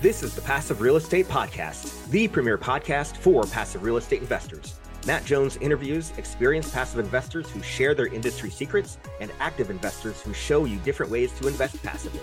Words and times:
This 0.00 0.22
is 0.22 0.34
the 0.34 0.40
Passive 0.40 0.80
Real 0.80 0.96
Estate 0.96 1.28
Podcast, 1.28 2.08
the 2.08 2.26
premier 2.26 2.56
podcast 2.56 3.18
for 3.18 3.42
passive 3.42 3.82
real 3.82 3.98
estate 3.98 4.22
investors. 4.22 4.80
Matt 5.06 5.26
Jones 5.26 5.58
interviews 5.58 6.14
experienced 6.16 6.72
passive 6.72 7.00
investors 7.00 7.50
who 7.50 7.60
share 7.62 7.94
their 7.94 8.06
industry 8.06 8.48
secrets 8.48 8.96
and 9.20 9.30
active 9.40 9.68
investors 9.68 10.22
who 10.22 10.32
show 10.32 10.64
you 10.64 10.78
different 10.78 11.12
ways 11.12 11.30
to 11.32 11.48
invest 11.48 11.82
passively. 11.82 12.22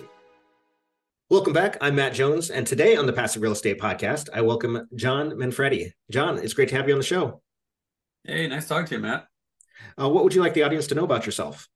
Welcome 1.30 1.54
back. 1.54 1.78
I'm 1.80 1.94
Matt 1.94 2.16
Jones, 2.16 2.50
and 2.50 2.66
today 2.66 2.96
on 2.96 3.06
the 3.06 3.14
Passive 3.14 3.44
Real 3.44 3.52
Estate 3.52 3.80
Podcast, 3.80 4.28
I 4.34 4.42
welcome 4.42 4.88
John 4.96 5.30
Manfredy. 5.34 5.92
John, 6.10 6.40
it's 6.40 6.54
great 6.54 6.70
to 6.70 6.76
have 6.78 6.88
you 6.88 6.96
on 6.96 7.00
the 7.00 7.06
show. 7.06 7.44
Hey, 8.24 8.48
nice 8.48 8.68
talking 8.68 8.88
to 8.88 8.96
you, 8.96 9.02
Matt. 9.02 9.28
Uh, 10.02 10.10
what 10.10 10.24
would 10.24 10.34
you 10.34 10.42
like 10.42 10.56
the 10.56 10.64
audience 10.64 10.88
to 10.88 10.96
know 10.96 11.04
about 11.04 11.28
yourself? 11.28 11.70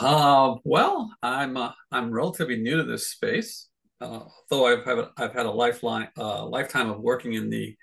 Uh, 0.00 0.54
well, 0.64 1.14
I'm 1.22 1.58
uh, 1.58 1.72
I'm 1.90 2.10
relatively 2.10 2.56
new 2.56 2.78
to 2.78 2.84
this 2.84 3.08
space, 3.08 3.68
uh, 4.02 4.64
I've 4.64 5.08
I've 5.16 5.32
had 5.32 5.46
a 5.46 5.50
lifeline 5.50 6.08
uh, 6.18 6.44
lifetime 6.46 6.90
of 6.90 7.00
working 7.00 7.34
in 7.34 7.50
the 7.50 7.76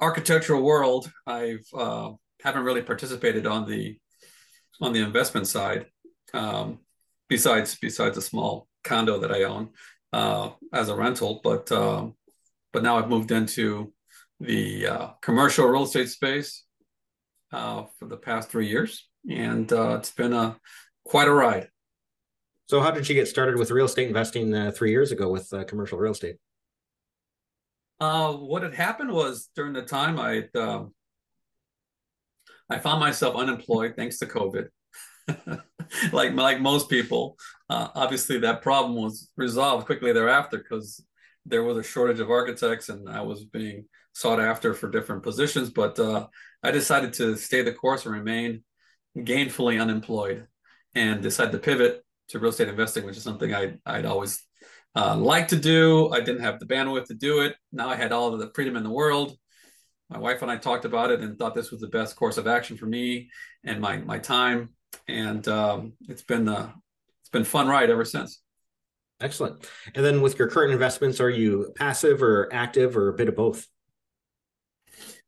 architectural 0.00 0.62
world. 0.62 1.10
I've 1.26 1.66
uh, 1.76 2.12
haven't 2.42 2.64
really 2.64 2.82
participated 2.82 3.46
on 3.46 3.68
the 3.68 3.98
on 4.80 4.92
the 4.92 5.00
investment 5.00 5.46
side, 5.46 5.86
um, 6.32 6.80
besides 7.28 7.76
besides 7.80 8.16
a 8.18 8.22
small 8.22 8.68
condo 8.82 9.18
that 9.20 9.32
I 9.32 9.44
own 9.44 9.70
uh, 10.12 10.50
as 10.72 10.88
a 10.88 10.96
rental. 10.96 11.40
But 11.42 11.70
uh, 11.70 12.08
but 12.72 12.82
now 12.82 12.98
I've 12.98 13.08
moved 13.08 13.30
into 13.30 13.92
the 14.40 14.86
uh, 14.86 15.08
commercial 15.22 15.66
real 15.66 15.84
estate 15.84 16.08
space 16.08 16.64
uh, 17.52 17.84
for 17.98 18.06
the 18.06 18.16
past 18.16 18.50
three 18.50 18.68
years, 18.68 19.08
and 19.30 19.72
uh, 19.72 19.96
it's 19.98 20.10
been 20.10 20.32
a 20.32 20.56
quite 21.04 21.28
a 21.28 21.32
ride. 21.32 21.68
So, 22.66 22.80
how 22.80 22.90
did 22.90 23.08
you 23.08 23.14
get 23.14 23.28
started 23.28 23.58
with 23.58 23.70
real 23.70 23.84
estate 23.86 24.08
investing 24.08 24.54
uh, 24.54 24.70
three 24.70 24.90
years 24.90 25.12
ago 25.12 25.28
with 25.28 25.52
commercial 25.66 25.98
real 25.98 26.12
estate? 26.12 26.36
what 28.00 28.62
had 28.62 28.74
happened 28.74 29.12
was 29.12 29.48
during 29.54 29.72
the 29.72 29.82
time 29.82 30.18
I 30.18 30.48
um, 30.58 30.92
I 32.70 32.78
found 32.78 33.00
myself 33.00 33.36
unemployed 33.36 33.94
thanks 33.96 34.18
to 34.18 34.26
COVID. 34.26 34.68
like 36.12 36.34
like 36.34 36.60
most 36.60 36.88
people. 36.88 37.36
Uh, 37.68 37.88
obviously, 37.94 38.38
that 38.38 38.62
problem 38.62 38.94
was 38.94 39.30
resolved 39.36 39.86
quickly 39.86 40.12
thereafter 40.12 40.58
because 40.58 41.04
there 41.46 41.62
was 41.62 41.76
a 41.76 41.82
shortage 41.82 42.20
of 42.20 42.30
architects, 42.30 42.88
and 42.88 43.08
I 43.08 43.22
was 43.22 43.44
being 43.44 43.86
sought 44.12 44.40
after 44.40 44.74
for 44.74 44.90
different 44.90 45.22
positions. 45.22 45.70
But 45.70 45.98
uh, 45.98 46.26
I 46.62 46.70
decided 46.70 47.12
to 47.14 47.36
stay 47.36 47.62
the 47.62 47.72
course 47.72 48.06
and 48.06 48.14
remain 48.14 48.64
gainfully 49.16 49.80
unemployed, 49.80 50.46
and 50.94 51.22
decided 51.22 51.52
to 51.52 51.58
pivot 51.58 52.04
to 52.34 52.38
real 52.38 52.50
estate 52.50 52.68
investing, 52.68 53.04
which 53.04 53.16
is 53.16 53.22
something 53.22 53.54
I 53.54 53.74
I'd 53.86 54.06
always 54.06 54.42
uh, 54.94 55.16
liked 55.16 55.50
to 55.50 55.56
do. 55.56 56.10
I 56.12 56.20
didn't 56.20 56.42
have 56.42 56.60
the 56.60 56.66
bandwidth 56.66 57.06
to 57.06 57.14
do 57.14 57.40
it. 57.40 57.56
Now 57.72 57.88
I 57.88 57.96
had 57.96 58.12
all 58.12 58.32
of 58.32 58.38
the 58.38 58.50
freedom 58.54 58.76
in 58.76 58.84
the 58.84 58.90
world. 58.90 59.36
My 60.10 60.18
wife 60.18 60.42
and 60.42 60.50
I 60.50 60.58
talked 60.58 60.84
about 60.84 61.10
it 61.10 61.20
and 61.20 61.38
thought 61.38 61.54
this 61.54 61.70
was 61.70 61.80
the 61.80 61.88
best 61.88 62.14
course 62.14 62.36
of 62.36 62.46
action 62.46 62.76
for 62.76 62.86
me 62.86 63.30
and 63.64 63.80
my 63.80 63.96
my 63.96 64.18
time 64.18 64.70
and 65.08 65.46
um, 65.48 65.94
it's 66.08 66.22
been 66.22 66.48
uh, 66.48 66.70
it's 67.22 67.30
been 67.30 67.44
fun 67.44 67.68
ride 67.68 67.90
ever 67.90 68.04
since. 68.04 68.40
Excellent. 69.20 69.66
And 69.94 70.04
then 70.04 70.22
with 70.22 70.38
your 70.38 70.48
current 70.48 70.72
investments, 70.72 71.20
are 71.20 71.30
you 71.30 71.72
passive 71.76 72.22
or 72.22 72.52
active 72.52 72.96
or 72.96 73.08
a 73.08 73.14
bit 73.14 73.28
of 73.28 73.36
both? 73.36 73.66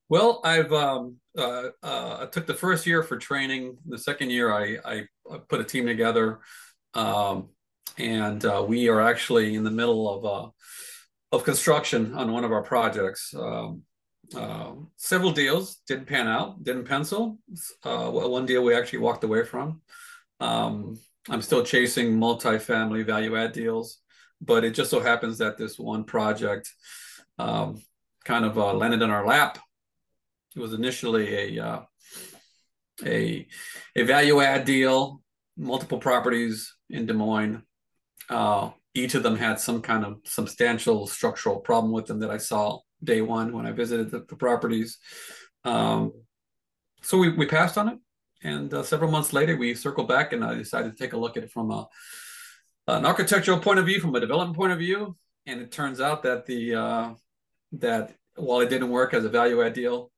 Well, 0.09 0.41
I've 0.45 0.73
um, 0.73 1.17
uh, 1.37 1.69
uh, 1.83 2.19
I 2.23 2.27
took 2.27 2.47
the 2.47 2.55
first 2.55 2.87
year 2.87 3.03
for 3.03 3.17
training. 3.17 3.79
The 3.87 3.98
second 3.98 4.31
year, 4.31 4.53
I, 4.53 4.79
I, 4.85 5.05
I 5.31 5.39
put 5.48 5.61
a 5.61 5.65
team 5.65 5.87
together, 5.87 6.41
um, 6.97 7.48
and 7.98 8.44
uh, 8.44 8.64
we 8.66 8.89
are 8.89 9.00
actually 9.00 9.55
in 9.55 9.64
the 9.64 9.70
middle 9.70 10.08
of 10.08 10.25
uh, 10.25 10.50
of 11.33 11.44
construction 11.44 12.14
on 12.14 12.33
one 12.33 12.44
of 12.44 12.52
our 12.52 12.62
projects. 12.62 13.34
Um, 13.34 13.83
uh, 14.34 14.72
several 14.97 15.30
deals 15.30 15.83
didn't 15.86 16.06
pan 16.06 16.27
out, 16.27 16.64
didn't 16.64 16.84
pencil. 16.84 17.39
Uh, 17.85 18.11
one 18.11 18.46
deal 18.46 18.64
we 18.64 18.74
actually 18.74 19.01
walked 19.01 19.24
away 19.24 19.45
from. 19.45 19.83
Um, 20.40 20.98
I'm 21.29 21.42
still 21.42 21.64
chasing 21.64 22.17
multifamily 22.17 23.05
value 23.05 23.36
add 23.36 23.52
deals, 23.52 23.98
but 24.40 24.64
it 24.64 24.74
just 24.74 24.90
so 24.90 25.01
happens 25.01 25.39
that 25.39 25.58
this 25.58 25.79
one 25.79 26.05
project 26.05 26.73
um, 27.39 27.83
kind 28.24 28.45
of 28.45 28.58
uh, 28.58 28.73
landed 28.74 29.02
in 29.02 29.11
our 29.11 29.27
lap. 29.27 29.58
It 30.55 30.61
was 30.61 30.73
initially 30.73 31.56
a 31.58 31.64
uh, 31.64 31.80
a 33.05 33.46
a 33.95 34.02
value 34.02 34.40
add 34.40 34.64
deal, 34.64 35.20
multiple 35.56 35.98
properties 35.98 36.74
in 36.90 37.06
Des 37.06 37.14
Moines. 37.14 37.62
Uh, 38.28 38.70
each 38.94 39.14
of 39.14 39.22
them 39.22 39.36
had 39.36 39.61
some 39.61 39.83
kind 39.83 40.05
of 40.05 40.18
substantial 40.24 41.06
structural 41.06 41.61
problem 41.61 41.92
with 41.92 42.06
them 42.06 42.20
that 42.20 42.30
I 42.30 42.39
saw 42.39 42.80
day 43.05 43.20
one 43.20 43.52
when 43.52 43.67
I 43.67 43.72
visited 43.72 44.11
the, 44.11 44.24
the 44.28 44.36
properties. 44.36 44.98
Um, 45.64 46.12
so 47.02 47.18
we, 47.18 47.30
we 47.30 47.46
passed 47.46 47.78
on 47.78 47.89
it. 47.89 47.98
And 48.42 48.72
uh, 48.72 48.83
several 48.83 49.11
months 49.11 49.33
later, 49.33 49.56
we 49.56 49.74
circled 49.74 50.08
back 50.08 50.33
and 50.33 50.44
I 50.44 50.55
decided 50.55 50.96
to 50.96 51.02
take 51.02 51.12
a 51.12 51.18
look 51.18 51.36
at 51.36 51.44
it 51.44 51.50
from 51.50 51.70
a, 51.70 51.88
an 52.86 53.05
architectural 53.05 53.58
point 53.58 53.78
of 53.78 53.86
view, 53.86 54.00
from 54.00 54.14
a 54.14 54.20
development 54.20 54.56
point 54.56 54.73
of 54.73 54.78
view. 54.78 55.17
And 55.46 55.61
it 55.61 55.73
turns 55.73 56.00
out 56.00 56.23
that 56.24 56.46
the 56.46 56.74
uh, 56.74 57.11
that 57.73 58.14
while 58.34 58.61
it 58.61 58.68
didn't 58.68 58.90
work 58.90 59.14
as 59.14 59.24
a 59.24 59.28
value 59.28 59.62
add 59.62 59.74
deal, 59.74 60.11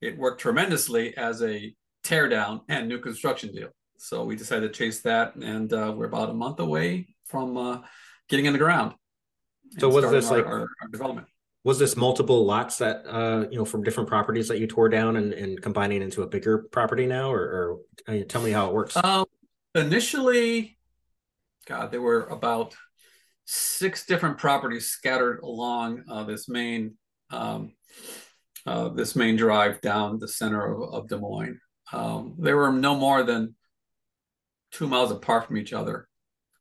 it 0.00 0.16
worked 0.16 0.40
tremendously 0.40 1.16
as 1.16 1.42
a 1.42 1.74
tear 2.04 2.28
down 2.28 2.62
and 2.68 2.88
new 2.88 3.00
construction 3.00 3.52
deal. 3.52 3.70
So 3.98 4.24
we 4.24 4.36
decided 4.36 4.72
to 4.72 4.78
chase 4.78 5.00
that, 5.00 5.34
and 5.36 5.72
uh, 5.72 5.92
we're 5.96 6.06
about 6.06 6.30
a 6.30 6.34
month 6.34 6.60
away 6.60 7.08
from 7.26 7.56
uh, 7.56 7.80
getting 8.28 8.46
in 8.46 8.52
the 8.52 8.58
ground. 8.58 8.94
So 9.78 9.88
was 9.88 10.10
this 10.10 10.30
our, 10.30 10.36
like 10.38 10.46
our, 10.46 10.60
our 10.60 10.88
development? 10.90 11.26
was 11.64 11.78
this 11.78 11.96
multiple 11.96 12.46
lots 12.46 12.78
that 12.78 13.04
uh 13.06 13.46
you 13.50 13.58
know 13.58 13.64
from 13.64 13.82
different 13.82 14.08
properties 14.08 14.48
that 14.48 14.58
you 14.58 14.66
tore 14.66 14.88
down 14.88 15.16
and, 15.16 15.32
and 15.32 15.60
combining 15.60 16.00
into 16.02 16.22
a 16.22 16.26
bigger 16.26 16.66
property 16.70 17.06
now 17.06 17.30
or, 17.30 17.40
or 17.40 17.78
uh, 18.08 18.24
tell 18.28 18.42
me 18.42 18.50
how 18.50 18.68
it 18.68 18.72
works 18.72 18.96
um, 18.96 19.26
initially 19.74 20.78
god 21.66 21.90
there 21.90 22.00
were 22.00 22.26
about 22.28 22.74
six 23.44 24.06
different 24.06 24.38
properties 24.38 24.86
scattered 24.86 25.40
along 25.42 26.02
uh, 26.10 26.24
this 26.24 26.48
main 26.48 26.94
um, 27.30 27.72
uh, 28.66 28.88
this 28.88 29.14
main 29.14 29.36
drive 29.36 29.80
down 29.82 30.18
the 30.18 30.28
center 30.28 30.72
of, 30.72 30.94
of 30.94 31.08
des 31.08 31.18
moines 31.18 31.60
um, 31.92 32.34
they 32.38 32.54
were 32.54 32.72
no 32.72 32.94
more 32.94 33.22
than 33.22 33.54
two 34.78 34.86
miles 34.86 35.10
apart 35.10 35.46
from 35.46 35.56
each 35.56 35.72
other 35.72 36.08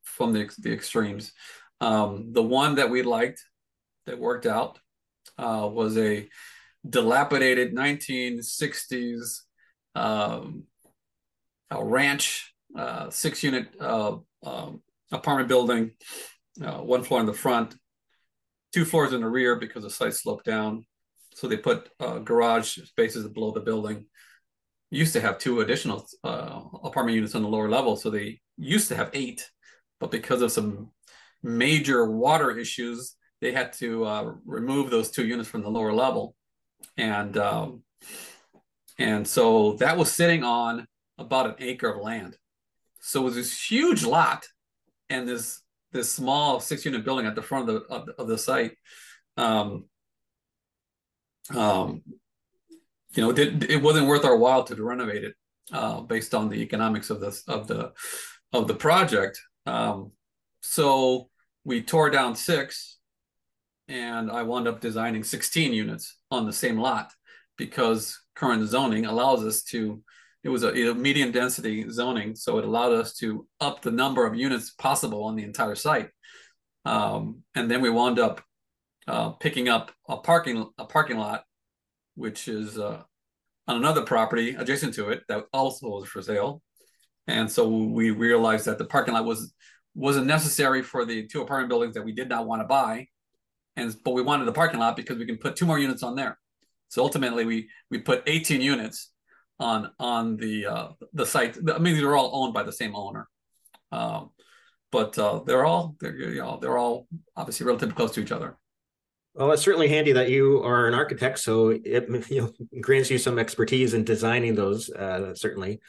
from 0.03 0.33
the, 0.33 0.49
the 0.59 0.73
extremes 0.73 1.31
um, 1.81 2.33
the 2.33 2.43
one 2.43 2.75
that 2.75 2.89
we 2.89 3.03
liked 3.03 3.43
that 4.05 4.19
worked 4.19 4.45
out 4.45 4.79
uh, 5.37 5.69
was 5.71 5.97
a 5.97 6.27
dilapidated 6.89 7.75
1960s 7.75 9.41
um, 9.95 10.63
ranch 11.71 12.53
uh, 12.75 13.09
six 13.09 13.43
unit 13.43 13.67
uh, 13.79 14.17
um, 14.43 14.81
apartment 15.11 15.47
building, 15.47 15.91
uh, 16.63 16.79
one 16.79 17.03
floor 17.03 17.19
in 17.19 17.25
the 17.25 17.33
front, 17.33 17.75
two 18.73 18.85
floors 18.85 19.13
in 19.13 19.21
the 19.21 19.27
rear 19.27 19.55
because 19.55 19.83
the 19.83 19.89
site 19.89 20.13
sloped 20.13 20.45
down. 20.45 20.85
So 21.33 21.47
they 21.47 21.57
put 21.57 21.89
uh, 21.99 22.19
garage 22.19 22.77
spaces 22.85 23.27
below 23.27 23.51
the 23.51 23.61
building. 23.61 24.05
Used 24.89 25.13
to 25.13 25.21
have 25.21 25.37
two 25.37 25.59
additional 25.59 26.07
uh, 26.23 26.61
apartment 26.83 27.15
units 27.15 27.35
on 27.35 27.41
the 27.41 27.49
lower 27.49 27.69
level. 27.69 27.97
So 27.97 28.09
they 28.09 28.39
used 28.57 28.87
to 28.87 28.95
have 28.95 29.09
eight, 29.13 29.49
but 29.99 30.11
because 30.11 30.41
of 30.41 30.51
some 30.51 30.91
major 31.43 32.09
water 32.09 32.57
issues, 32.57 33.15
they 33.41 33.51
had 33.51 33.73
to 33.73 34.05
uh, 34.05 34.33
remove 34.45 34.89
those 34.89 35.11
two 35.11 35.27
units 35.27 35.49
from 35.49 35.61
the 35.61 35.69
lower 35.69 35.93
level, 35.93 36.35
and 36.95 37.37
um, 37.37 37.83
and 38.97 39.27
so 39.27 39.73
that 39.73 39.97
was 39.97 40.11
sitting 40.11 40.43
on 40.43 40.87
about 41.17 41.47
an 41.47 41.55
acre 41.59 41.89
of 41.89 42.01
land. 42.01 42.37
So 43.01 43.21
it 43.21 43.25
was 43.25 43.35
this 43.35 43.69
huge 43.69 44.03
lot, 44.03 44.47
and 45.09 45.27
this 45.27 45.61
this 45.91 46.11
small 46.11 46.59
six 46.59 46.85
unit 46.85 47.05
building 47.05 47.25
at 47.25 47.35
the 47.35 47.41
front 47.41 47.69
of 47.69 47.75
the 47.75 47.81
of, 47.93 48.09
of 48.17 48.27
the 48.27 48.37
site. 48.37 48.75
Um, 49.35 49.85
um, 51.55 52.01
you 53.17 53.23
know, 53.23 53.31
it, 53.31 53.69
it 53.69 53.81
wasn't 53.81 54.07
worth 54.07 54.23
our 54.23 54.37
while 54.37 54.63
to 54.63 54.83
renovate 54.83 55.23
it 55.23 55.33
uh, 55.73 56.01
based 56.01 56.35
on 56.35 56.49
the 56.49 56.61
economics 56.61 57.09
of 57.09 57.19
this 57.19 57.43
of 57.47 57.67
the 57.67 57.91
of 58.53 58.67
the 58.67 58.75
project. 58.75 59.41
Um, 59.65 60.11
so 60.61 61.29
we 61.65 61.81
tore 61.81 62.11
down 62.11 62.35
six 62.35 62.99
and 63.87 64.29
I 64.29 64.43
wound 64.43 64.67
up 64.67 64.81
designing 64.81 65.23
16 65.23 65.73
units 65.73 66.17
on 66.29 66.45
the 66.45 66.53
same 66.53 66.77
lot 66.77 67.11
because 67.57 68.19
current 68.35 68.67
zoning 68.67 69.05
allows 69.05 69.43
us 69.43 69.63
to 69.63 70.03
it 70.43 70.49
was 70.49 70.63
a, 70.63 70.93
medium 70.93 71.31
density 71.31 71.89
zoning 71.89 72.35
so 72.35 72.57
it 72.57 72.65
allowed 72.65 72.93
us 72.93 73.15
to 73.15 73.47
up 73.59 73.81
the 73.81 73.91
number 73.91 74.25
of 74.25 74.35
units 74.35 74.71
possible 74.71 75.23
on 75.23 75.35
the 75.35 75.43
entire 75.43 75.75
site 75.75 76.09
um, 76.85 77.43
and 77.55 77.69
then 77.69 77.81
we 77.81 77.89
wound 77.89 78.19
up 78.19 78.41
uh, 79.07 79.29
picking 79.31 79.67
up 79.69 79.91
a 80.07 80.17
parking 80.17 80.69
a 80.77 80.85
parking 80.85 81.17
lot 81.17 81.43
which 82.17 82.47
is 82.47 82.77
uh, 82.77 83.01
on 83.67 83.77
another 83.77 84.01
property 84.01 84.55
adjacent 84.55 84.93
to 84.95 85.09
it 85.09 85.23
that 85.29 85.45
also 85.53 85.87
was 85.87 86.07
for 86.07 86.21
sale 86.21 86.61
and 87.27 87.51
so 87.51 87.67
we 87.67 88.11
realized 88.11 88.65
that 88.65 88.77
the 88.77 88.85
parking 88.85 89.13
lot 89.13 89.25
was 89.25 89.53
wasn't 89.93 90.27
necessary 90.27 90.81
for 90.81 91.05
the 91.05 91.27
two 91.27 91.41
apartment 91.41 91.69
buildings 91.69 91.95
that 91.95 92.05
we 92.05 92.13
did 92.13 92.29
not 92.29 92.47
want 92.47 92.61
to 92.61 92.67
buy, 92.67 93.07
and 93.75 93.95
but 94.03 94.11
we 94.11 94.21
wanted 94.21 94.45
the 94.45 94.53
parking 94.53 94.79
lot 94.79 94.95
because 94.95 95.17
we 95.17 95.25
can 95.25 95.37
put 95.37 95.55
two 95.55 95.65
more 95.65 95.79
units 95.79 96.03
on 96.03 96.15
there. 96.15 96.39
So 96.87 97.03
ultimately, 97.03 97.45
we 97.45 97.69
we 97.91 97.99
put 97.99 98.23
18 98.25 98.61
units 98.61 99.11
on 99.59 99.91
on 99.99 100.37
the 100.37 100.67
uh, 100.67 100.87
the 101.13 101.25
site. 101.25 101.57
I 101.73 101.79
mean, 101.79 101.97
they're 101.97 102.15
all 102.15 102.43
owned 102.43 102.53
by 102.53 102.63
the 102.63 102.71
same 102.71 102.95
owner, 102.95 103.27
um, 103.91 104.29
but 104.91 105.17
uh, 105.19 105.41
they're 105.45 105.65
all 105.65 105.97
they're 105.99 106.15
you 106.15 106.41
know 106.41 106.59
they're 106.61 106.77
all 106.77 107.07
obviously 107.35 107.65
relatively 107.65 107.95
close 107.95 108.11
to 108.11 108.21
each 108.21 108.31
other. 108.31 108.57
Well, 109.37 109.51
it's 109.51 109.61
certainly 109.61 109.87
handy 109.87 110.13
that 110.13 110.31
you 110.31 110.63
are 110.63 110.87
an 110.87 110.95
architect, 110.95 111.37
so 111.37 111.69
it 111.69 112.09
you 112.29 112.41
know, 112.41 112.51
grants 112.81 113.11
you 113.11 113.19
some 113.19 113.37
expertise 113.37 113.93
in 113.93 114.03
designing 114.03 114.55
those. 114.55 114.89
Uh, 114.89 115.35
certainly, 115.35 115.79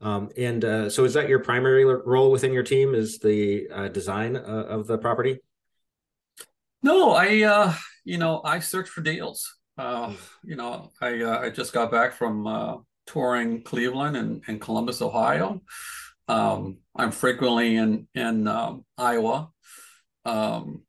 um, 0.00 0.28
and 0.36 0.64
uh, 0.64 0.90
so 0.90 1.04
is 1.04 1.14
that 1.14 1.28
your 1.28 1.38
primary 1.38 1.84
role 1.84 2.32
within 2.32 2.52
your 2.52 2.64
team? 2.64 2.96
Is 2.96 3.20
the 3.20 3.68
uh, 3.72 3.88
design 3.88 4.36
uh, 4.36 4.40
of 4.40 4.88
the 4.88 4.98
property? 4.98 5.38
No, 6.82 7.12
I 7.12 7.42
uh, 7.42 7.74
you 8.04 8.18
know 8.18 8.40
I 8.44 8.58
search 8.58 8.88
for 8.88 9.02
deals. 9.02 9.54
Uh, 9.78 10.12
you 10.42 10.56
know, 10.56 10.90
I 11.00 11.24
I 11.24 11.50
just 11.50 11.72
got 11.72 11.92
back 11.92 12.12
from 12.12 12.84
touring 13.06 13.62
Cleveland 13.62 14.16
and, 14.16 14.42
and 14.48 14.60
Columbus, 14.60 15.00
Ohio. 15.00 15.60
Um, 16.26 16.78
I'm 16.96 17.12
frequently 17.12 17.76
in 17.76 18.08
in 18.16 18.48
um, 18.48 18.84
Iowa. 18.98 19.50
Um, 20.24 20.82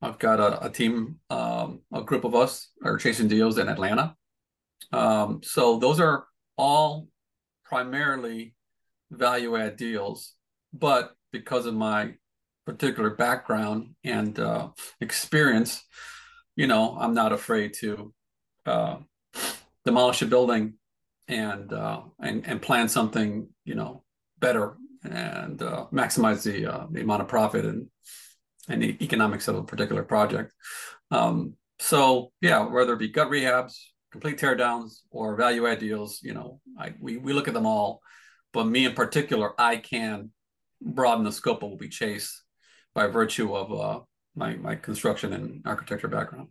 I've 0.00 0.18
got 0.18 0.40
a, 0.40 0.66
a 0.66 0.70
team, 0.70 1.16
um, 1.30 1.80
a 1.92 2.02
group 2.02 2.24
of 2.24 2.34
us 2.34 2.70
are 2.84 2.96
chasing 2.98 3.28
deals 3.28 3.58
in 3.58 3.68
Atlanta. 3.68 4.14
Um, 4.92 5.40
so 5.42 5.78
those 5.78 6.00
are 6.00 6.26
all 6.56 7.08
primarily 7.64 8.54
value 9.10 9.56
add 9.56 9.76
deals, 9.76 10.34
but 10.72 11.14
because 11.32 11.66
of 11.66 11.74
my 11.74 12.14
particular 12.64 13.10
background 13.10 13.94
and 14.04 14.38
uh, 14.38 14.68
experience, 15.00 15.82
you 16.54 16.66
know, 16.66 16.96
I'm 16.98 17.14
not 17.14 17.32
afraid 17.32 17.74
to 17.80 18.12
uh, 18.66 18.96
demolish 19.84 20.22
a 20.22 20.26
building 20.26 20.74
and 21.26 21.72
uh, 21.72 22.02
and 22.20 22.46
and 22.46 22.62
plan 22.62 22.88
something, 22.88 23.48
you 23.64 23.74
know, 23.74 24.02
better 24.38 24.76
and 25.04 25.62
uh, 25.62 25.86
maximize 25.92 26.42
the 26.42 26.66
uh, 26.66 26.86
the 26.90 27.02
amount 27.02 27.22
of 27.22 27.28
profit 27.28 27.64
and 27.64 27.88
and 28.68 28.82
the 28.82 29.02
economics 29.02 29.48
of 29.48 29.56
a 29.56 29.62
particular 29.62 30.02
project. 30.02 30.52
Um, 31.10 31.54
so 31.78 32.32
yeah, 32.40 32.66
whether 32.66 32.94
it 32.94 32.98
be 32.98 33.08
gut 33.08 33.28
rehabs, 33.28 33.74
complete 34.10 34.38
teardowns, 34.38 35.00
or 35.10 35.36
value 35.36 35.66
add 35.66 35.78
deals, 35.78 36.20
you 36.22 36.34
know, 36.34 36.60
I, 36.78 36.94
we 37.00 37.16
we 37.16 37.32
look 37.32 37.48
at 37.48 37.54
them 37.54 37.66
all. 37.66 38.00
But 38.52 38.64
me 38.64 38.86
in 38.86 38.94
particular, 38.94 39.52
I 39.60 39.76
can 39.76 40.30
broaden 40.80 41.24
the 41.24 41.32
scope 41.32 41.62
of 41.62 41.70
what 41.70 41.80
we 41.80 41.88
chase 41.88 42.42
by 42.94 43.06
virtue 43.06 43.54
of 43.54 43.72
uh, 43.72 44.00
my 44.34 44.56
my 44.56 44.74
construction 44.76 45.32
and 45.32 45.62
architecture 45.66 46.08
background. 46.08 46.48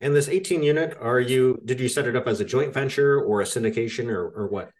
And 0.00 0.16
this 0.16 0.28
18 0.28 0.62
unit, 0.62 0.96
are 1.00 1.20
you 1.20 1.60
did 1.64 1.78
you 1.78 1.88
set 1.88 2.06
it 2.06 2.16
up 2.16 2.26
as 2.26 2.40
a 2.40 2.44
joint 2.44 2.72
venture 2.72 3.20
or 3.20 3.40
a 3.40 3.44
syndication 3.44 4.08
or 4.08 4.28
or 4.28 4.46
what? 4.48 4.70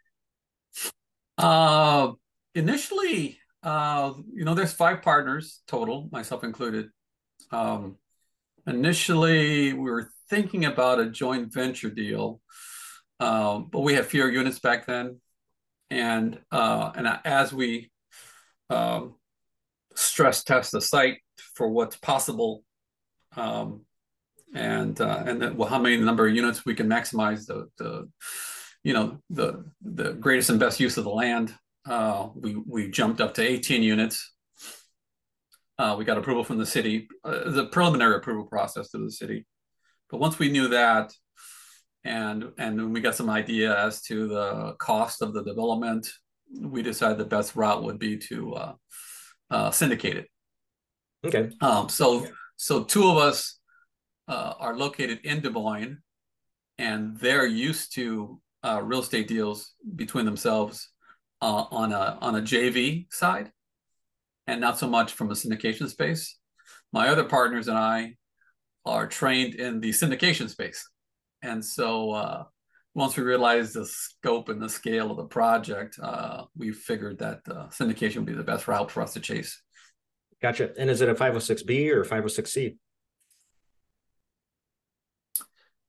Uh 1.37 2.13
initially 2.55 3.40
uh, 3.63 4.13
you 4.33 4.45
know, 4.45 4.55
there's 4.55 4.73
five 4.73 5.03
partners 5.03 5.63
total, 5.67 6.09
myself 6.13 6.45
included. 6.45 6.89
Um, 7.51 7.97
initially, 8.67 9.73
we 9.73 9.91
were 9.91 10.11
thinking 10.29 10.65
about 10.65 11.01
a 11.01 11.11
joint 11.11 11.53
venture 11.53 11.91
deal, 11.91 12.41
uh, 13.19 13.59
but 13.59 13.81
we 13.81 13.95
had 13.95 14.07
fewer 14.07 14.31
units 14.31 14.59
back 14.59 14.87
then, 14.87 15.21
and 15.91 16.39
uh, 16.51 16.93
and 16.95 17.09
as 17.25 17.53
we 17.53 17.91
um, 18.71 19.17
stress 19.95 20.43
test 20.43 20.73
the 20.73 20.81
site 20.81 21.19
for 21.55 21.69
what's 21.69 21.97
possible, 21.97 22.65
um, 23.37 23.83
and 24.55 25.01
uh, 25.01 25.23
and 25.27 25.43
then, 25.43 25.57
well, 25.57 25.69
how 25.69 25.79
many 25.79 25.99
number 25.99 26.27
of 26.27 26.35
units 26.35 26.65
we 26.65 26.75
can 26.75 26.89
maximize 26.89 27.47
the 27.47 27.69
the 27.77 28.09
you 28.85 28.95
know 28.95 29.19
the 29.29 29.65
the 29.83 30.13
greatest 30.15 30.49
and 30.49 30.59
best 30.59 30.81
use 30.81 30.97
of 30.97 31.05
the 31.05 31.11
land 31.11 31.53
uh, 31.87 32.29
we 32.35 32.57
we 32.67 32.91
jumped 32.91 33.21
up 33.21 33.35
to 33.35 33.43
18 33.43 33.83
units. 33.83 34.35
Uh, 35.79 35.97
we 35.99 36.05
got 36.05 36.19
approval 36.19 36.45
from 36.45 36.59
the 36.59 36.67
city, 36.67 37.09
uh, 37.25 37.51
the 37.51 37.67
preliminary 37.67 38.17
approval 38.17 38.45
process 38.45 38.91
to 38.91 38.99
the 38.99 39.11
city. 39.11 39.47
But 40.11 40.21
once 40.21 40.39
we 40.39 40.51
knew 40.51 40.69
that, 40.69 41.13
and 42.05 42.53
and 42.59 42.93
we 42.93 43.01
got 43.01 43.15
some 43.15 43.31
idea 43.31 43.79
as 43.79 44.03
to 44.03 44.29
the 44.29 44.75
cost 44.79 45.23
of 45.23 45.33
the 45.33 45.43
development, 45.43 46.11
we 46.61 46.83
decided 46.83 47.19
the 47.19 47.25
best 47.25 47.57
route 47.57 47.83
would 47.83 47.99
be 47.99 48.19
to 48.19 48.55
uh, 48.55 48.73
uh, 49.51 49.71
syndicate 49.71 50.17
it. 50.19 50.27
Okay. 51.25 51.51
Um, 51.61 51.89
so 51.89 52.27
so 52.57 52.85
two 52.85 53.09
of 53.09 53.17
us 53.17 53.59
uh, 54.29 54.55
are 54.59 54.77
located 54.77 55.21
in 55.25 55.41
Des 55.41 55.51
Moines, 55.51 56.03
and 56.79 57.17
they're 57.19 57.47
used 57.47 57.95
to 57.95 58.41
uh, 58.63 58.81
real 58.83 59.01
estate 59.01 59.29
deals 59.29 59.73
between 59.97 60.27
themselves 60.27 60.91
uh, 61.41 61.65
on 61.71 61.93
a 61.93 62.19
on 62.21 62.37
a 62.37 62.43
JV 62.43 63.13
side, 63.13 63.51
and 64.47 64.61
not 64.61 64.79
so 64.79 64.89
much 64.89 65.13
from 65.13 65.31
a 65.31 65.35
syndication 65.35 65.89
space. 65.89 66.39
My 66.93 67.09
other 67.09 67.25
partners 67.25 67.69
and 67.69 67.79
I 67.79 68.17
are 68.85 69.07
trained 69.07 69.55
in 69.55 69.81
the 69.81 69.91
syndication 69.91 70.49
space, 70.49 70.89
and 71.43 71.65
so 71.65 72.13
uh, 72.13 72.45
once 72.95 73.17
we 73.17 73.23
realized 73.23 73.75
the 73.75 73.87
scope 73.87 74.49
and 74.49 74.61
the 74.61 74.69
scale 74.69 75.11
of 75.11 75.17
the 75.17 75.25
project, 75.25 75.99
uh, 76.03 76.45
we 76.57 76.73
figured 76.73 77.19
that 77.19 77.41
uh, 77.49 77.67
syndication 77.69 78.17
would 78.17 78.27
be 78.27 78.33
the 78.33 78.43
best 78.43 78.67
route 78.67 78.91
for 78.91 79.03
us 79.03 79.13
to 79.15 79.21
chase. 79.21 79.63
Gotcha. 80.43 80.71
And 80.79 80.91
is 80.91 81.01
it 81.01 81.09
a 81.09 81.15
506B 81.15 81.91
or 81.91 82.05
506C? 82.05 82.77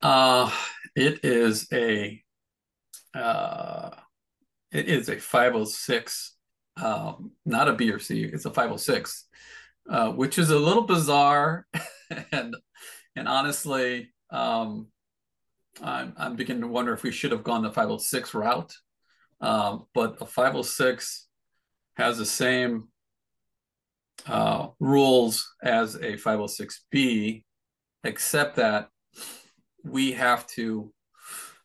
Uh, 0.01 0.51
it 0.95 1.23
is 1.23 1.67
a 1.71 2.21
uh, 3.13 3.91
it 4.71 4.87
is 4.87 5.09
a 5.09 5.17
506, 5.17 6.35
um, 6.81 7.31
not 7.45 7.67
a 7.67 7.73
B 7.73 7.91
or 7.91 7.99
C. 7.99 8.23
It's 8.23 8.45
a 8.45 8.49
506, 8.49 9.27
uh, 9.89 10.11
which 10.11 10.37
is 10.37 10.49
a 10.49 10.59
little 10.59 10.83
bizarre, 10.83 11.65
and 12.31 12.55
and 13.15 13.27
honestly, 13.27 14.13
um, 14.29 14.87
I'm 15.81 16.13
I'm 16.17 16.35
beginning 16.35 16.61
to 16.61 16.67
wonder 16.67 16.93
if 16.93 17.03
we 17.03 17.11
should 17.11 17.31
have 17.31 17.43
gone 17.43 17.63
the 17.63 17.69
506 17.69 18.33
route. 18.33 18.73
Um, 19.41 19.85
but 19.93 20.17
a 20.21 20.25
506 20.25 21.27
has 21.95 22.17
the 22.17 22.25
same 22.25 22.89
uh, 24.27 24.67
rules 24.79 25.53
as 25.63 25.95
a 25.95 26.13
506B, 26.13 27.43
except 28.03 28.57
that 28.57 28.89
we 29.83 30.11
have 30.11 30.45
to 30.47 30.93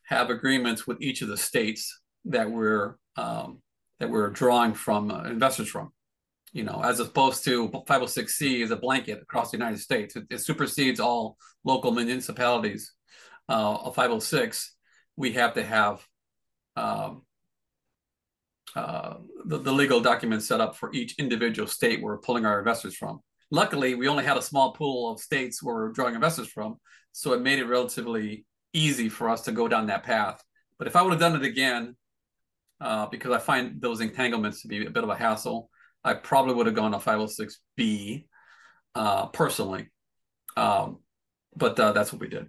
have 0.04 0.30
agreements 0.30 0.86
with 0.86 1.02
each 1.02 1.20
of 1.20 1.28
the 1.28 1.36
states 1.36 2.00
that 2.26 2.50
we're 2.50 2.97
um, 3.16 3.62
that 3.99 4.11
we're 4.11 4.30
drawing 4.30 4.75
from 4.75 5.11
uh, 5.11 5.25
investors 5.25 5.68
from. 5.68 5.92
You 6.52 6.64
know, 6.64 6.80
as 6.83 7.00
opposed 7.00 7.45
to 7.45 7.68
506c 7.68 8.62
is 8.62 8.71
a 8.71 8.76
blanket 8.76 9.21
across 9.21 9.50
the 9.50 9.59
United 9.59 9.78
States. 9.78 10.16
It, 10.16 10.25
it 10.30 10.38
supersedes 10.38 11.00
all 11.00 11.37
local 11.64 11.90
municipalities. 11.90 12.92
Uh, 13.49 13.78
a 13.85 13.92
506, 13.92 14.75
we 15.16 15.33
have 15.33 15.54
to 15.54 15.62
have 15.62 16.06
um, 16.76 17.23
uh, 18.75 19.14
the, 19.45 19.59
the 19.59 19.73
legal 19.73 20.00
documents 20.00 20.47
set 20.47 20.61
up 20.61 20.76
for 20.76 20.92
each 20.92 21.14
individual 21.18 21.68
state 21.68 22.02
we're 22.02 22.18
pulling 22.18 22.47
our 22.47 22.59
investors 22.59 22.97
from. 22.97 23.21
Luckily, 23.50 23.95
we 23.95 24.09
only 24.09 24.25
had 24.25 24.37
a 24.37 24.42
small 24.42 24.73
pool 24.73 25.11
of 25.11 25.21
states 25.21 25.62
where 25.62 25.75
we're 25.75 25.92
drawing 25.92 26.14
investors 26.14 26.49
from, 26.49 26.76
so 27.12 27.33
it 27.33 27.42
made 27.42 27.59
it 27.59 27.66
relatively 27.66 28.45
easy 28.73 29.09
for 29.09 29.28
us 29.28 29.42
to 29.42 29.52
go 29.52 29.68
down 29.68 29.87
that 29.87 30.02
path. 30.02 30.42
But 30.78 30.88
if 30.88 30.97
I 30.97 31.02
would 31.02 31.12
have 31.12 31.21
done 31.21 31.37
it 31.37 31.45
again, 31.47 31.97
uh, 32.80 33.06
because 33.06 33.33
I 33.33 33.38
find 33.38 33.80
those 33.80 34.00
entanglements 34.00 34.62
to 34.62 34.68
be 34.68 34.85
a 34.87 34.90
bit 34.90 35.04
of 35.04 35.11
a 35.11 35.16
hassle. 35.16 35.71
I 36.04 36.14
probably 36.14 36.54
would 36.54 36.66
have 36.66 36.75
gone 36.75 36.92
to 36.92 36.99
506B 36.99 38.26
uh, 38.95 39.26
personally, 39.26 39.90
um, 40.56 40.99
but 41.56 41.78
uh, 41.80 41.92
that's 41.92 42.12
what 42.12 42.21
we 42.21 42.28
did. 42.28 42.47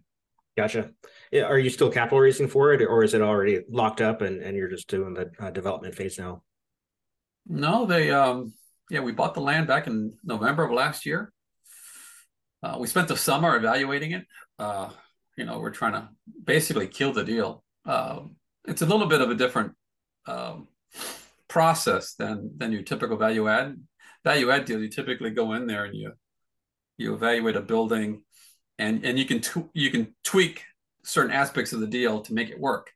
Gotcha. 0.55 0.91
Yeah, 1.31 1.43
are 1.43 1.59
you 1.59 1.69
still 1.69 1.91
capital 1.91 2.19
raising 2.19 2.47
for 2.47 2.73
it, 2.73 2.81
or 2.81 3.03
is 3.03 3.13
it 3.13 3.21
already 3.21 3.61
locked 3.69 4.01
up 4.01 4.21
and, 4.21 4.41
and 4.41 4.57
you're 4.57 4.69
just 4.69 4.87
doing 4.87 5.13
the 5.13 5.29
uh, 5.39 5.51
development 5.51 5.95
phase 5.95 6.17
now? 6.17 6.43
No, 7.47 7.85
they 7.85 8.11
um, 8.11 8.53
yeah, 8.89 9.01
we 9.01 9.11
bought 9.11 9.33
the 9.33 9.41
land 9.41 9.67
back 9.67 9.87
in 9.87 10.13
November 10.23 10.63
of 10.63 10.71
last 10.71 11.05
year. 11.05 11.31
Uh, 12.63 12.77
we 12.79 12.87
spent 12.87 13.07
the 13.07 13.17
summer 13.17 13.55
evaluating 13.55 14.11
it. 14.11 14.25
Uh, 14.57 14.89
you 15.37 15.45
know, 15.45 15.59
we're 15.59 15.71
trying 15.71 15.93
to 15.93 16.09
basically 16.43 16.87
kill 16.87 17.13
the 17.13 17.23
deal. 17.23 17.63
Uh, 17.85 18.21
it's 18.67 18.81
a 18.81 18.85
little 18.85 19.07
bit 19.07 19.21
of 19.21 19.29
a 19.29 19.35
different 19.35 19.73
um, 20.27 20.67
process 21.47 22.13
than 22.15 22.51
than 22.57 22.71
your 22.71 22.83
typical 22.83 23.17
value 23.17 23.47
add. 23.47 23.77
Value 24.23 24.51
add 24.51 24.65
deal, 24.65 24.81
you 24.81 24.89
typically 24.89 25.31
go 25.31 25.53
in 25.53 25.67
there 25.67 25.85
and 25.85 25.95
you 25.95 26.13
you 26.97 27.13
evaluate 27.13 27.55
a 27.55 27.61
building, 27.61 28.23
and 28.79 29.05
and 29.05 29.17
you 29.19 29.25
can 29.25 29.41
you 29.73 29.89
can 29.91 30.15
tweak 30.23 30.63
certain 31.03 31.31
aspects 31.31 31.73
of 31.73 31.79
the 31.79 31.87
deal 31.87 32.21
to 32.21 32.33
make 32.33 32.49
it 32.49 32.59
work. 32.59 32.91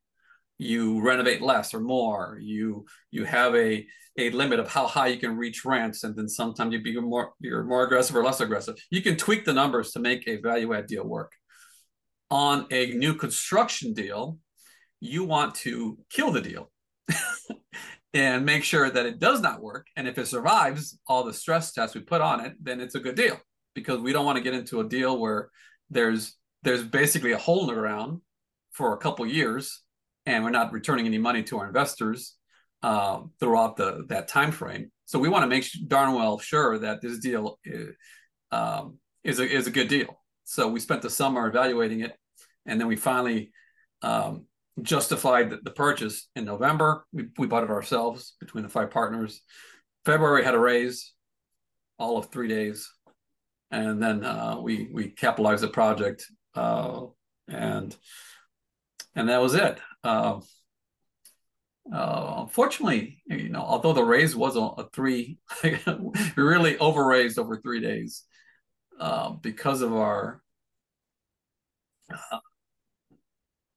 you 0.58 1.02
renovate 1.02 1.42
less 1.42 1.74
or 1.74 1.80
more. 1.80 2.38
You 2.40 2.86
you 3.10 3.26
have 3.26 3.56
a 3.56 3.86
a 4.18 4.30
limit 4.32 4.60
of 4.60 4.68
how 4.68 4.86
high 4.88 5.08
you 5.08 5.18
can 5.20 5.36
reach 5.38 5.66
rents, 5.66 6.04
and 6.04 6.16
then 6.16 6.28
sometimes 6.30 6.74
you 6.74 6.82
be 6.82 7.00
more 7.00 7.34
you're 7.40 7.64
more 7.64 7.84
aggressive 7.84 8.16
or 8.16 8.24
less 8.24 8.42
aggressive. 8.42 8.76
You 8.92 9.02
can 9.02 9.18
tweak 9.18 9.46
the 9.46 9.54
numbers 9.54 9.92
to 9.92 10.00
make 10.00 10.28
a 10.28 10.38
value 10.38 10.74
add 10.74 10.86
deal 10.88 11.04
work. 11.06 11.32
On 12.30 12.68
a 12.72 12.94
new 12.94 13.16
construction 13.16 13.94
deal, 13.94 14.38
you 15.00 15.24
want 15.24 15.56
to 15.56 15.98
kill 16.10 16.32
the 16.32 16.42
deal 16.42 16.71
and 18.13 18.46
make 18.46 18.63
sure 18.63 18.89
that 18.89 19.05
it 19.05 19.20
does 19.20 19.41
not 19.41 19.62
work. 19.62 19.88
And 19.96 20.08
if 20.08 20.17
it 20.17 20.27
survives 20.27 20.98
all 21.08 21.24
the 21.24 21.34
stress 21.34 21.72
tests 21.72 21.96
we 21.96 22.01
put 22.01 22.22
on 22.22 22.46
it, 22.46 22.53
then 22.62 22.79
it's 22.79 22.96
a 22.96 23.00
good 23.00 23.15
deal 23.15 23.39
because 23.74 24.00
we 24.00 24.13
don't 24.13 24.25
want 24.25 24.38
to 24.38 24.43
get 24.43 24.53
into 24.53 24.79
a 24.81 24.88
deal 24.88 25.20
where 25.20 25.50
there's 25.89 26.36
there's 26.63 26.84
basically 26.84 27.31
a 27.31 27.38
hole 27.38 27.62
in 27.62 27.67
the 27.67 27.81
ground 27.81 28.22
for 28.72 28.93
a 28.93 28.98
couple 28.98 29.25
years 29.25 29.81
and 30.25 30.43
we're 30.43 30.51
not 30.51 30.72
returning 30.72 31.05
any 31.05 31.17
money 31.17 31.43
to 31.43 31.60
our 31.60 31.67
investors 31.67 32.36
uh, 32.84 33.22
throughout 33.39 33.77
the 33.77 34.05
that 34.10 34.27
time 34.27 34.51
frame. 34.51 34.91
So 35.05 35.20
we 35.20 35.29
want 35.29 35.43
to 35.43 35.48
make 35.48 35.65
darn 35.88 36.13
well 36.13 36.39
sure 36.39 36.77
that 36.79 37.01
this 37.01 37.20
deal 37.20 37.60
is, 37.63 37.96
um, 38.51 38.98
is 39.24 39.39
a 39.39 39.50
is 39.50 39.67
a 39.67 39.72
good 39.72 39.88
deal. 39.88 40.20
So 40.43 40.67
we 40.67 40.79
spent 40.79 41.01
the 41.01 41.10
summer 41.10 41.48
evaluating 41.48 42.01
it, 42.01 42.15
and 42.65 42.79
then 42.79 42.88
we 42.88 42.96
finally 42.96 43.51
um, 44.01 44.46
justified 44.82 45.50
the, 45.50 45.58
the, 45.64 45.72
purchase 45.72 46.30
in 46.36 46.46
November. 46.46 47.06
We 47.12 47.28
we 47.38 47.48
bought 47.48 47.64
it 47.64 47.70
ourselves 47.70 48.36
between 48.40 48.64
the 48.64 48.70
five 48.70 48.92
partners. 48.92 49.42
February 50.06 50.44
had 50.44 50.56
a 50.56 50.60
raise, 50.60 51.14
all 51.98 52.18
of 52.18 52.32
three 52.32 52.48
days, 52.48 52.90
and 53.70 54.02
then 54.02 54.24
uh, 54.24 54.58
we 54.60 54.90
we 54.92 55.10
capitalized 55.10 55.64
the 55.64 55.68
project, 55.68 56.26
uh, 56.56 57.02
and 57.48 57.96
and 59.16 59.30
that 59.30 59.42
was 59.42 59.56
it. 59.56 59.80
Uh, 60.04 60.40
uh, 61.94 62.36
unfortunately, 62.38 63.22
you 63.26 63.50
know, 63.50 63.62
although 63.62 63.94
the 63.94 64.04
raise 64.04 64.36
was 64.36 64.56
a, 64.56 64.60
a 64.60 64.90
three, 64.94 65.38
we 65.64 66.12
really 66.38 66.78
over 66.78 67.06
raised 67.06 67.40
over 67.40 67.58
three 67.58 67.82
days 67.82 68.24
uh, 69.00 69.32
because 69.32 69.82
of 69.82 69.94
our 69.94 70.42
uh, 72.32 72.40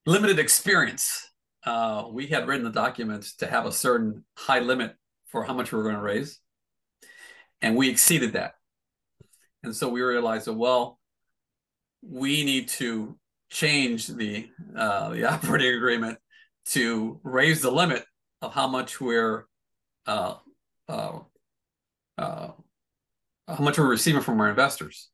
limited 0.06 0.38
experience. 0.38 1.30
Uh, 1.64 2.04
we 2.10 2.26
had 2.26 2.46
written 2.46 2.64
the 2.64 2.70
documents 2.70 3.36
to 3.36 3.46
have 3.46 3.66
a 3.66 3.72
certain 3.72 4.24
high 4.36 4.60
limit 4.60 4.94
for 5.26 5.44
how 5.44 5.54
much 5.54 5.72
we 5.72 5.78
were 5.78 5.84
going 5.84 5.96
to 5.96 6.02
raise, 6.02 6.38
and 7.62 7.76
we 7.76 7.88
exceeded 7.88 8.34
that. 8.34 8.54
And 9.62 9.74
so 9.74 9.88
we 9.88 10.02
realized 10.02 10.46
that 10.46 10.54
well, 10.54 10.98
we 12.02 12.44
need 12.44 12.68
to 12.68 13.18
change 13.50 14.08
the 14.08 14.48
uh, 14.76 15.10
the 15.10 15.24
operating 15.32 15.74
agreement 15.74 16.18
to 16.66 17.20
raise 17.22 17.62
the 17.62 17.70
limit 17.70 18.04
of 18.42 18.52
how 18.52 18.66
much 18.66 19.00
we're 19.00 19.46
uh, 20.06 20.34
uh, 20.88 21.18
uh, 22.18 22.48
how 23.48 23.64
much 23.64 23.78
we're 23.78 23.88
receiving 23.88 24.22
from 24.22 24.40
our 24.40 24.50
investors, 24.50 25.10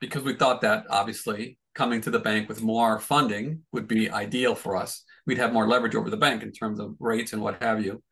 because 0.00 0.22
we 0.22 0.34
thought 0.34 0.60
that 0.62 0.84
obviously 0.90 1.58
coming 1.74 2.00
to 2.00 2.10
the 2.10 2.18
bank 2.18 2.48
with 2.48 2.62
more 2.62 2.98
funding 2.98 3.62
would 3.72 3.86
be 3.86 4.10
ideal 4.10 4.54
for 4.54 4.76
us. 4.76 5.04
We'd 5.26 5.38
have 5.38 5.52
more 5.52 5.68
leverage 5.68 5.94
over 5.94 6.10
the 6.10 6.16
bank 6.16 6.42
in 6.42 6.52
terms 6.52 6.80
of 6.80 6.96
rates 6.98 7.32
and 7.32 7.42
what 7.42 7.62
have 7.62 7.84
you. 7.84 8.02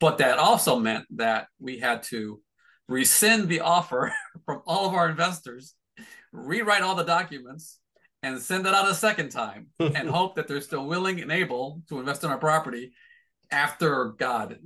But 0.00 0.18
that 0.18 0.38
also 0.38 0.78
meant 0.78 1.06
that 1.16 1.48
we 1.58 1.78
had 1.78 2.02
to 2.04 2.40
rescind 2.86 3.48
the 3.48 3.60
offer 3.60 4.12
from 4.44 4.62
all 4.66 4.86
of 4.86 4.94
our 4.94 5.08
investors, 5.08 5.74
rewrite 6.32 6.82
all 6.82 6.94
the 6.94 7.04
documents, 7.04 7.78
and 8.22 8.40
send 8.40 8.66
it 8.66 8.74
out 8.74 8.90
a 8.90 8.94
second 8.94 9.30
time 9.30 9.68
and 9.80 10.08
hope 10.08 10.36
that 10.36 10.48
they're 10.48 10.60
still 10.60 10.86
willing 10.86 11.20
and 11.20 11.32
able 11.32 11.82
to 11.88 12.00
invest 12.00 12.24
in 12.24 12.30
our 12.30 12.38
property 12.38 12.92
after 13.50 14.14
God, 14.18 14.58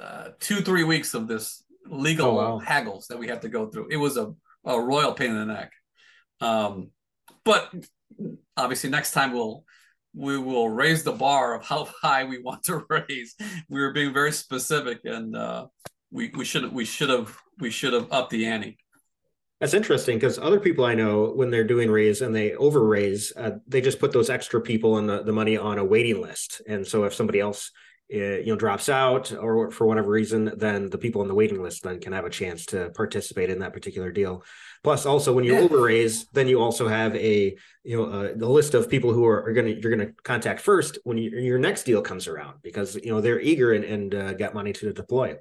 uh, 0.00 0.28
two 0.38 0.60
three 0.60 0.84
weeks 0.84 1.14
of 1.14 1.26
this 1.26 1.64
legal 1.86 2.38
oh, 2.38 2.56
wow. 2.56 2.58
haggles 2.58 3.06
that 3.08 3.18
we 3.18 3.26
had 3.26 3.42
to 3.42 3.48
go 3.48 3.66
through. 3.66 3.88
It 3.90 3.96
was 3.96 4.16
a, 4.16 4.32
a 4.64 4.80
royal 4.80 5.12
pain 5.12 5.30
in 5.30 5.38
the 5.38 5.52
neck. 5.52 5.72
Um, 6.40 6.90
but 7.44 7.72
obviously, 8.56 8.90
next 8.90 9.12
time 9.12 9.32
we'll 9.32 9.64
we 10.14 10.38
will 10.38 10.68
raise 10.68 11.02
the 11.02 11.12
bar 11.12 11.54
of 11.54 11.64
how 11.64 11.88
high 12.02 12.24
we 12.24 12.40
want 12.40 12.64
to 12.64 12.84
raise. 12.90 13.34
We 13.68 13.80
were 13.80 13.92
being 13.92 14.12
very 14.12 14.32
specific, 14.32 15.00
and 15.04 15.36
uh, 15.36 15.66
we 16.10 16.30
we 16.34 16.44
should 16.44 16.72
we 16.72 16.84
should 16.84 17.10
have 17.10 17.36
we 17.58 17.70
should 17.70 17.92
have 17.92 18.12
upped 18.12 18.30
the 18.30 18.46
ante. 18.46 18.78
That's 19.60 19.74
interesting 19.74 20.16
because 20.16 20.38
other 20.38 20.60
people 20.60 20.84
I 20.84 20.94
know, 20.94 21.32
when 21.34 21.50
they're 21.50 21.64
doing 21.64 21.90
raise 21.90 22.20
and 22.20 22.34
they 22.34 22.54
over 22.54 22.84
raise, 22.84 23.32
uh, 23.36 23.58
they 23.66 23.80
just 23.80 24.00
put 24.00 24.12
those 24.12 24.28
extra 24.28 24.60
people 24.60 24.98
and 24.98 25.08
the, 25.08 25.22
the 25.22 25.32
money 25.32 25.56
on 25.56 25.78
a 25.78 25.84
waiting 25.84 26.20
list. 26.20 26.60
And 26.66 26.86
so 26.86 27.04
if 27.04 27.14
somebody 27.14 27.40
else, 27.40 27.70
uh, 28.12 28.18
you 28.18 28.46
know, 28.46 28.56
drops 28.56 28.88
out 28.88 29.32
or 29.32 29.70
for 29.70 29.86
whatever 29.86 30.10
reason, 30.10 30.52
then 30.56 30.90
the 30.90 30.98
people 30.98 31.22
on 31.22 31.28
the 31.28 31.34
waiting 31.34 31.62
list 31.62 31.84
then 31.84 32.00
can 32.00 32.12
have 32.12 32.26
a 32.26 32.30
chance 32.30 32.66
to 32.66 32.90
participate 32.90 33.48
in 33.48 33.60
that 33.60 33.72
particular 33.72 34.10
deal. 34.10 34.44
Plus, 34.84 35.06
also 35.06 35.32
when 35.32 35.44
you 35.44 35.54
yeah. 35.54 35.60
over 35.60 35.80
raise, 35.80 36.26
then 36.26 36.46
you 36.46 36.60
also 36.60 36.86
have 36.86 37.16
a 37.16 37.56
you 37.84 37.96
know 37.96 38.04
uh, 38.04 38.32
the 38.36 38.48
list 38.48 38.74
of 38.74 38.90
people 38.90 39.14
who 39.14 39.24
are, 39.24 39.42
are 39.46 39.52
going 39.54 39.66
to 39.66 39.80
you're 39.80 39.96
going 39.96 40.06
to 40.06 40.14
contact 40.22 40.60
first 40.60 40.98
when 41.04 41.16
you, 41.16 41.30
your 41.30 41.58
next 41.58 41.84
deal 41.84 42.02
comes 42.02 42.28
around 42.28 42.58
because 42.62 42.94
you 42.96 43.10
know 43.10 43.22
they're 43.22 43.40
eager 43.40 43.72
and, 43.72 43.84
and 43.84 44.14
uh, 44.14 44.34
got 44.34 44.52
money 44.52 44.74
to 44.74 44.92
deploy. 44.92 45.36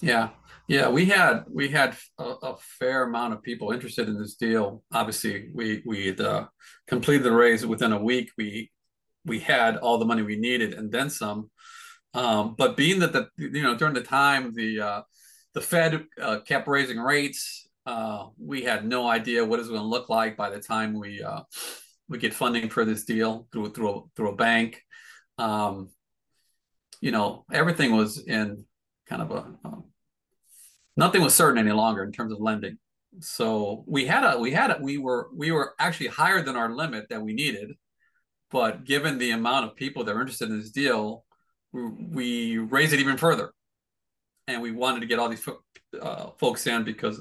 Yeah, 0.00 0.30
yeah, 0.66 0.88
we 0.88 1.04
had 1.06 1.44
we 1.48 1.68
had 1.68 1.96
a, 2.18 2.24
a, 2.24 2.56
fair 2.56 3.04
amount 3.04 3.34
of 3.34 3.42
people 3.42 3.70
interested 3.70 4.08
in 4.08 4.18
this 4.18 4.34
deal. 4.34 4.82
Obviously, 4.92 5.50
we 5.54 5.82
we 5.86 6.16
uh, 6.16 6.46
completed 6.88 7.22
the 7.22 7.32
raise 7.32 7.64
within 7.64 7.92
a 7.92 8.02
week. 8.02 8.32
We 8.36 8.72
we 9.24 9.38
had 9.38 9.76
all 9.76 9.98
the 9.98 10.06
money 10.06 10.22
we 10.22 10.36
needed 10.36 10.74
and 10.74 10.90
then 10.90 11.08
some. 11.08 11.50
Um, 12.14 12.56
but 12.58 12.76
being 12.76 12.98
that 12.98 13.12
the 13.12 13.28
you 13.36 13.62
know 13.62 13.76
during 13.76 13.94
the 13.94 14.02
time 14.02 14.54
the 14.54 14.80
uh, 14.80 15.02
the 15.54 15.60
Fed 15.60 16.06
uh, 16.20 16.40
kept 16.40 16.66
raising 16.66 16.98
rates, 16.98 17.68
uh, 17.90 18.28
we 18.38 18.62
had 18.62 18.86
no 18.86 19.08
idea 19.08 19.44
what 19.44 19.58
it 19.58 19.62
was 19.62 19.68
going 19.68 19.80
to 19.80 19.86
look 19.86 20.08
like 20.08 20.36
by 20.36 20.48
the 20.48 20.60
time 20.60 20.92
we 20.92 21.22
uh, 21.22 21.40
we 22.08 22.18
get 22.18 22.32
funding 22.32 22.70
for 22.70 22.84
this 22.84 23.04
deal 23.04 23.48
through 23.52 23.72
through 23.72 23.90
a, 23.90 24.02
through 24.14 24.30
a 24.30 24.36
bank. 24.36 24.80
Um, 25.38 25.90
you 27.00 27.10
know, 27.10 27.44
everything 27.52 27.96
was 27.96 28.18
in 28.24 28.64
kind 29.08 29.22
of 29.22 29.30
a, 29.32 29.68
a 29.68 29.78
nothing 30.96 31.20
was 31.20 31.34
certain 31.34 31.58
any 31.58 31.72
longer 31.72 32.04
in 32.04 32.12
terms 32.12 32.32
of 32.32 32.40
lending. 32.40 32.78
So 33.18 33.82
we 33.88 34.06
had 34.06 34.22
a 34.22 34.38
we 34.38 34.52
had 34.52 34.70
a 34.70 34.78
we 34.80 34.96
were 34.96 35.28
we 35.34 35.50
were 35.50 35.74
actually 35.80 36.08
higher 36.08 36.42
than 36.42 36.56
our 36.56 36.70
limit 36.70 37.08
that 37.10 37.22
we 37.22 37.32
needed, 37.32 37.72
but 38.52 38.84
given 38.84 39.18
the 39.18 39.32
amount 39.32 39.66
of 39.66 39.74
people 39.74 40.04
that 40.04 40.14
were 40.14 40.20
interested 40.20 40.48
in 40.48 40.60
this 40.60 40.70
deal, 40.70 41.24
we, 41.72 41.88
we 42.18 42.58
raised 42.58 42.92
it 42.92 43.00
even 43.00 43.16
further, 43.16 43.50
and 44.46 44.62
we 44.62 44.70
wanted 44.70 45.00
to 45.00 45.06
get 45.06 45.18
all 45.18 45.28
these 45.28 45.48
uh, 46.00 46.26
folks 46.38 46.68
in 46.68 46.84
because 46.84 47.20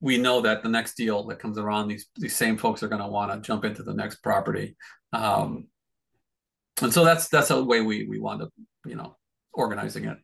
we 0.00 0.18
know 0.18 0.40
that 0.40 0.62
the 0.62 0.68
next 0.68 0.94
deal 0.94 1.24
that 1.26 1.38
comes 1.38 1.58
around, 1.58 1.88
these 1.88 2.06
these 2.16 2.36
same 2.36 2.56
folks 2.56 2.82
are 2.82 2.88
going 2.88 3.02
to 3.02 3.08
want 3.08 3.32
to 3.32 3.46
jump 3.46 3.64
into 3.64 3.82
the 3.82 3.94
next 3.94 4.22
property, 4.22 4.76
um, 5.12 5.66
and 6.82 6.92
so 6.92 7.04
that's 7.04 7.28
that's 7.28 7.50
a 7.50 7.62
way 7.62 7.80
we 7.80 8.06
we 8.06 8.18
wound 8.18 8.42
up 8.42 8.50
you 8.86 8.96
know 8.96 9.16
organizing 9.52 10.04
it. 10.04 10.18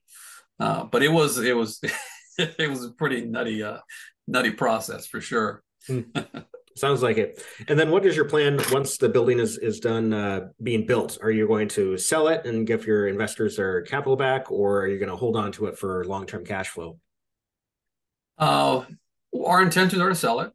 Uh, 0.58 0.84
but 0.84 1.02
it 1.02 1.08
was 1.08 1.38
it 1.38 1.56
was 1.56 1.80
it 2.38 2.70
was 2.70 2.84
a 2.84 2.90
pretty 2.90 3.22
nutty, 3.22 3.62
uh, 3.62 3.78
nutty 4.26 4.50
process 4.50 5.06
for 5.06 5.20
sure. 5.20 5.62
Hmm. 5.86 6.00
Sounds 6.76 7.02
like 7.02 7.16
it. 7.16 7.42
And 7.68 7.78
then, 7.78 7.90
what 7.90 8.04
is 8.04 8.14
your 8.14 8.26
plan 8.26 8.60
once 8.70 8.98
the 8.98 9.08
building 9.08 9.38
is 9.38 9.56
is 9.56 9.80
done 9.80 10.12
uh, 10.12 10.48
being 10.62 10.84
built? 10.84 11.16
Are 11.22 11.30
you 11.30 11.46
going 11.46 11.68
to 11.68 11.96
sell 11.96 12.28
it 12.28 12.44
and 12.44 12.66
give 12.66 12.86
your 12.86 13.08
investors 13.08 13.56
their 13.56 13.80
capital 13.82 14.14
back, 14.14 14.52
or 14.52 14.82
are 14.82 14.86
you 14.86 14.98
going 14.98 15.08
to 15.08 15.16
hold 15.16 15.36
on 15.36 15.52
to 15.52 15.66
it 15.66 15.78
for 15.78 16.04
long 16.04 16.26
term 16.26 16.44
cash 16.44 16.68
flow? 16.68 16.98
Uh, 18.36 18.84
our 19.44 19.62
intentions 19.62 20.00
are 20.00 20.08
to 20.08 20.14
sell 20.14 20.40
it. 20.40 20.52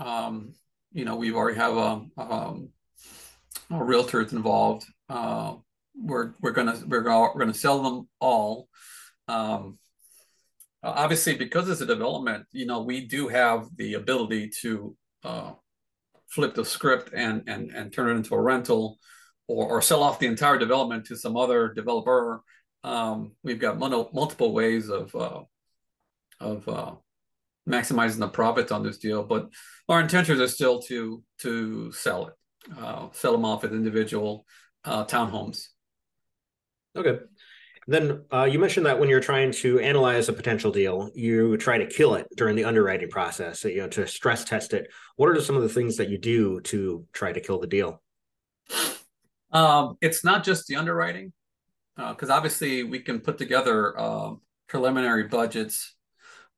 Um, 0.00 0.54
you 0.92 1.04
know, 1.04 1.16
we 1.16 1.32
already 1.32 1.58
have 1.58 1.76
a, 1.76 2.02
um, 2.18 2.70
a 3.70 3.74
realtors 3.74 4.32
involved. 4.32 4.84
Uh, 5.08 5.54
we're 5.94 6.34
we're 6.40 6.52
gonna 6.52 6.78
we're 6.86 7.02
gonna, 7.02 7.32
we're 7.34 7.40
gonna 7.40 7.54
sell 7.54 7.82
them 7.82 8.08
all. 8.20 8.68
Um, 9.28 9.78
obviously 10.82 11.34
because 11.34 11.68
it's 11.68 11.80
a 11.80 11.86
development 11.86 12.46
you 12.52 12.66
know 12.66 12.82
we 12.82 13.06
do 13.06 13.28
have 13.28 13.68
the 13.76 13.94
ability 13.94 14.48
to 14.48 14.96
uh, 15.24 15.52
flip 16.28 16.54
the 16.54 16.64
script 16.64 17.10
and 17.14 17.42
and 17.46 17.70
and 17.70 17.92
turn 17.92 18.08
it 18.08 18.16
into 18.16 18.34
a 18.34 18.40
rental 18.40 18.98
or, 19.46 19.68
or 19.68 19.82
sell 19.82 20.02
off 20.02 20.18
the 20.18 20.26
entire 20.26 20.58
development 20.58 21.04
to 21.04 21.16
some 21.16 21.36
other 21.36 21.72
developer 21.72 22.42
um, 22.82 23.32
we've 23.42 23.60
got 23.60 23.78
multiple 23.78 24.52
ways 24.52 24.88
of 24.88 25.14
uh, 25.14 25.42
of 26.40 26.66
uh, 26.68 26.92
maximizing 27.68 28.18
the 28.18 28.28
profits 28.28 28.72
on 28.72 28.82
this 28.82 28.98
deal 28.98 29.22
but 29.22 29.48
our 29.88 30.00
intentions 30.00 30.40
are 30.40 30.48
still 30.48 30.80
to 30.80 31.22
to 31.38 31.92
sell 31.92 32.26
it 32.26 32.34
uh, 32.78 33.08
sell 33.12 33.32
them 33.32 33.44
off 33.44 33.64
as 33.64 33.72
individual 33.72 34.46
uh, 34.84 35.04
townhomes 35.04 35.68
okay 36.96 37.18
then 37.86 38.22
uh, 38.32 38.44
you 38.44 38.60
mentioned 38.60 38.86
that 38.86 39.00
when 39.00 39.08
you're 39.08 39.20
trying 39.20 39.50
to 39.50 39.80
analyze 39.80 40.28
a 40.28 40.32
potential 40.32 40.70
deal, 40.70 41.10
you 41.12 41.56
try 41.56 41.78
to 41.78 41.86
kill 41.86 42.14
it 42.14 42.28
during 42.36 42.54
the 42.54 42.64
underwriting 42.64 43.08
process, 43.08 43.64
you 43.64 43.78
know, 43.78 43.88
to 43.88 44.06
stress 44.06 44.44
test 44.44 44.74
it. 44.74 44.92
What 45.16 45.28
are 45.28 45.40
some 45.40 45.56
of 45.56 45.62
the 45.62 45.68
things 45.68 45.96
that 45.96 46.08
you 46.08 46.16
do 46.16 46.60
to 46.60 47.04
try 47.12 47.32
to 47.32 47.40
kill 47.40 47.58
the 47.58 47.66
deal? 47.66 48.00
Um, 49.50 49.96
it's 50.00 50.24
not 50.24 50.44
just 50.44 50.68
the 50.68 50.76
underwriting, 50.76 51.32
because 51.96 52.30
uh, 52.30 52.34
obviously 52.34 52.84
we 52.84 53.00
can 53.00 53.18
put 53.18 53.38
together 53.38 53.98
uh, 53.98 54.34
preliminary 54.68 55.26
budgets 55.26 55.96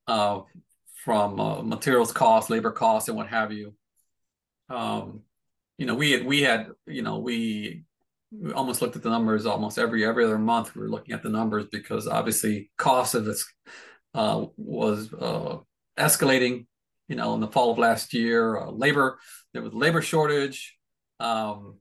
uh, 0.07 0.41
from 1.05 1.41
uh, 1.41 1.63
materials 1.63 2.13
costs, 2.13 2.51
labor 2.51 2.71
costs, 2.71 3.09
and 3.09 3.17
what 3.17 3.29
have 3.29 3.53
you. 3.53 3.75
Um, 4.69 5.23
you 5.79 5.87
know, 5.87 5.95
we 5.95 6.13
had 6.13 6.25
we 6.25 6.43
had 6.43 6.69
you 6.87 7.03
know 7.03 7.19
we, 7.19 7.85
we 8.31 8.53
almost 8.53 8.81
looked 8.81 8.97
at 8.97 9.03
the 9.03 9.11
numbers 9.11 9.47
almost 9.47 9.79
every 9.79 10.05
every 10.05 10.25
other 10.25 10.39
month. 10.39 10.75
We 10.75 10.83
were 10.83 10.89
looking 10.89 11.15
at 11.15 11.23
the 11.23 11.29
numbers 11.29 11.67
because 11.73 12.07
obviously 12.07 12.71
cost 12.79 13.15
of 13.15 13.25
this 13.25 13.45
uh, 14.15 14.47
was 14.57 15.13
uh, 15.13 15.59
escalating. 15.99 16.67
You 17.09 17.17
know, 17.17 17.35
in 17.35 17.41
the 17.41 17.49
fall 17.49 17.73
of 17.73 17.79
last 17.79 18.15
year, 18.15 18.61
labor 18.71 19.19
there 19.53 19.63
was 19.63 19.75
labor 19.75 20.03
shortage. 20.03 20.79
Um, 21.19 21.79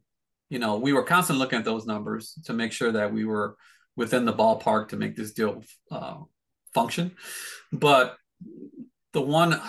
you 0.49 0.59
know, 0.59 0.77
we 0.77 0.93
were 0.93 1.03
constantly 1.03 1.41
looking 1.43 1.59
at 1.59 1.65
those 1.65 1.85
numbers 1.85 2.37
to 2.45 2.53
make 2.53 2.73
sure 2.73 2.91
that 2.91 3.13
we 3.13 3.23
were 3.23 3.55
within 3.95 4.25
the 4.25 4.33
ballpark 4.33 4.89
to 4.89 4.97
make 4.97 5.15
this 5.15 5.31
deal 5.31 5.63
uh, 5.91 6.17
function. 6.73 7.11
But 7.71 8.17
the 9.13 9.21
one, 9.21 9.59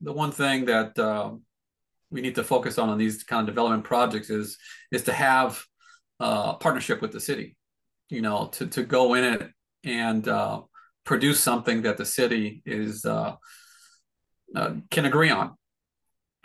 the 0.00 0.12
one 0.12 0.30
thing 0.30 0.66
that 0.66 0.98
uh, 0.98 1.32
we 2.10 2.20
need 2.20 2.34
to 2.36 2.44
focus 2.44 2.78
on 2.78 2.88
on 2.88 2.98
these 2.98 3.24
kind 3.24 3.40
of 3.48 3.54
development 3.54 3.84
projects 3.84 4.30
is 4.30 4.58
is 4.92 5.02
to 5.04 5.12
have 5.12 5.62
uh, 6.20 6.52
a 6.54 6.58
partnership 6.58 7.00
with 7.02 7.12
the 7.12 7.20
city. 7.20 7.56
You 8.08 8.22
know, 8.22 8.48
to 8.52 8.66
to 8.66 8.82
go 8.84 9.14
in 9.14 9.24
it 9.24 9.50
and 9.84 10.26
uh, 10.28 10.62
produce 11.04 11.40
something 11.40 11.82
that 11.82 11.96
the 11.96 12.06
city 12.06 12.62
is 12.64 13.04
uh, 13.04 13.34
uh, 14.54 14.74
can 14.90 15.04
agree 15.06 15.30
on 15.30 15.56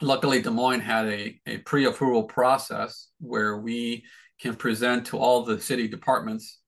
luckily 0.01 0.41
Des 0.41 0.49
Moines 0.49 0.81
had 0.81 1.05
a, 1.07 1.39
a 1.45 1.57
pre-approval 1.59 2.23
process 2.23 3.09
where 3.19 3.57
we 3.57 4.03
can 4.39 4.55
present 4.55 5.05
to 5.07 5.17
all 5.17 5.43
the 5.43 5.59
city 5.59 5.87
departments 5.87 6.59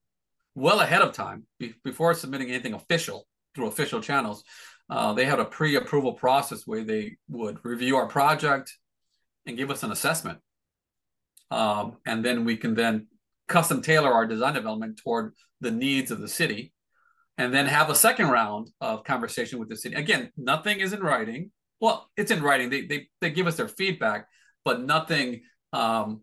well 0.55 0.81
ahead 0.81 1.01
of 1.01 1.13
time 1.13 1.45
be, 1.59 1.73
before 1.83 2.13
submitting 2.13 2.49
anything 2.49 2.73
official 2.73 3.25
through 3.55 3.67
official 3.67 4.01
channels. 4.01 4.43
Uh, 4.91 5.13
they 5.13 5.25
had 5.25 5.39
a 5.39 5.45
pre-approval 5.45 6.13
process 6.13 6.67
where 6.67 6.83
they 6.83 7.17
would 7.29 7.57
review 7.63 7.95
our 7.95 8.07
project 8.07 8.71
and 9.47 9.57
give 9.57 9.71
us 9.71 9.81
an 9.81 9.91
assessment. 9.91 10.37
Um, 11.49 11.97
and 12.05 12.23
then 12.23 12.45
we 12.45 12.57
can 12.57 12.75
then 12.75 13.07
custom 13.47 13.81
tailor 13.81 14.11
our 14.11 14.27
design 14.27 14.53
development 14.53 14.99
toward 15.03 15.33
the 15.61 15.71
needs 15.71 16.11
of 16.11 16.19
the 16.19 16.27
city 16.27 16.73
and 17.37 17.53
then 17.53 17.65
have 17.65 17.89
a 17.89 17.95
second 17.95 18.27
round 18.27 18.69
of 18.79 19.03
conversation 19.03 19.57
with 19.57 19.69
the 19.69 19.75
city. 19.75 19.95
Again, 19.95 20.29
nothing 20.37 20.79
is 20.79 20.93
in 20.93 20.99
writing 20.99 21.51
well, 21.81 22.09
it's 22.15 22.31
in 22.31 22.41
writing. 22.43 22.69
They 22.69 22.85
they 22.85 23.07
they 23.19 23.31
give 23.31 23.47
us 23.47 23.57
their 23.57 23.67
feedback, 23.67 24.27
but 24.63 24.81
nothing. 24.81 25.41
Um, 25.73 26.21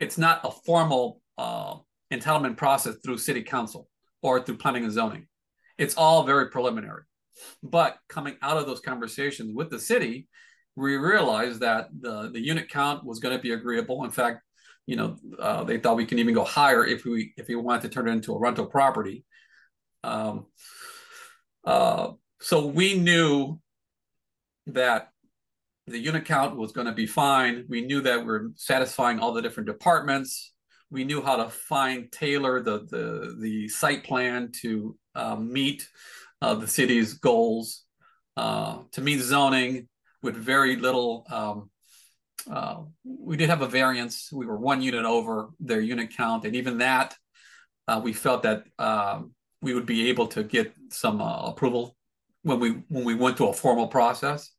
it's 0.00 0.18
not 0.18 0.40
a 0.44 0.50
formal 0.50 1.20
uh, 1.38 1.76
entitlement 2.12 2.56
process 2.56 2.96
through 3.02 3.18
city 3.18 3.42
council 3.42 3.88
or 4.22 4.42
through 4.42 4.56
planning 4.56 4.82
and 4.82 4.92
zoning. 4.92 5.28
It's 5.78 5.94
all 5.94 6.24
very 6.24 6.50
preliminary. 6.50 7.04
But 7.62 7.96
coming 8.08 8.36
out 8.42 8.56
of 8.56 8.66
those 8.66 8.80
conversations 8.80 9.54
with 9.54 9.70
the 9.70 9.78
city, 9.78 10.28
we 10.76 10.96
realized 10.96 11.60
that 11.60 11.88
the 11.98 12.30
the 12.30 12.40
unit 12.40 12.68
count 12.68 13.04
was 13.04 13.20
going 13.20 13.36
to 13.36 13.42
be 13.42 13.52
agreeable. 13.52 14.04
In 14.04 14.10
fact, 14.10 14.42
you 14.86 14.96
know, 14.96 15.16
uh, 15.38 15.64
they 15.64 15.78
thought 15.78 15.96
we 15.96 16.06
can 16.06 16.18
even 16.18 16.34
go 16.34 16.44
higher 16.44 16.84
if 16.84 17.04
we 17.04 17.32
if 17.36 17.48
we 17.48 17.56
wanted 17.56 17.82
to 17.82 17.88
turn 17.88 18.08
it 18.08 18.12
into 18.12 18.34
a 18.34 18.38
rental 18.38 18.66
property. 18.66 19.24
Um, 20.04 20.46
uh, 21.64 22.12
so 22.40 22.66
we 22.66 22.98
knew 22.98 23.60
that 24.66 25.08
the 25.86 25.98
unit 25.98 26.24
count 26.24 26.56
was 26.56 26.72
going 26.72 26.86
to 26.86 26.92
be 26.92 27.06
fine. 27.06 27.64
We 27.68 27.82
knew 27.82 28.00
that 28.02 28.24
we're 28.24 28.50
satisfying 28.56 29.18
all 29.18 29.32
the 29.32 29.42
different 29.42 29.68
departments. 29.68 30.52
We 30.90 31.04
knew 31.04 31.22
how 31.22 31.36
to 31.36 31.48
find 31.48 32.10
tailor 32.10 32.60
the 32.62 32.86
the 32.90 33.36
the 33.40 33.68
site 33.68 34.04
plan 34.04 34.52
to 34.62 34.96
uh, 35.14 35.36
meet 35.36 35.88
uh, 36.42 36.54
the 36.54 36.66
city's 36.66 37.14
goals, 37.14 37.84
uh, 38.36 38.78
to 38.90 39.00
meet 39.00 39.20
zoning 39.20 39.88
with 40.22 40.36
very 40.36 40.76
little. 40.76 41.24
Um, 41.30 41.70
uh, 42.50 42.82
we 43.04 43.36
did 43.36 43.48
have 43.48 43.62
a 43.62 43.68
variance. 43.68 44.30
We 44.32 44.46
were 44.46 44.58
one 44.58 44.82
unit 44.82 45.04
over 45.04 45.50
their 45.60 45.80
unit 45.80 46.16
count, 46.16 46.44
and 46.44 46.56
even 46.56 46.78
that, 46.78 47.14
uh, 47.86 48.00
we 48.02 48.12
felt 48.12 48.42
that 48.42 48.64
um, 48.78 49.34
we 49.60 49.74
would 49.74 49.86
be 49.86 50.10
able 50.10 50.26
to 50.28 50.42
get 50.42 50.74
some 50.90 51.20
approval 51.20 51.96
when 52.42 52.58
we 52.58 52.70
when 52.88 53.04
we 53.04 53.14
went 53.14 53.36
to 53.36 53.46
a 53.46 53.52
formal 53.52 53.86
process, 53.86 54.50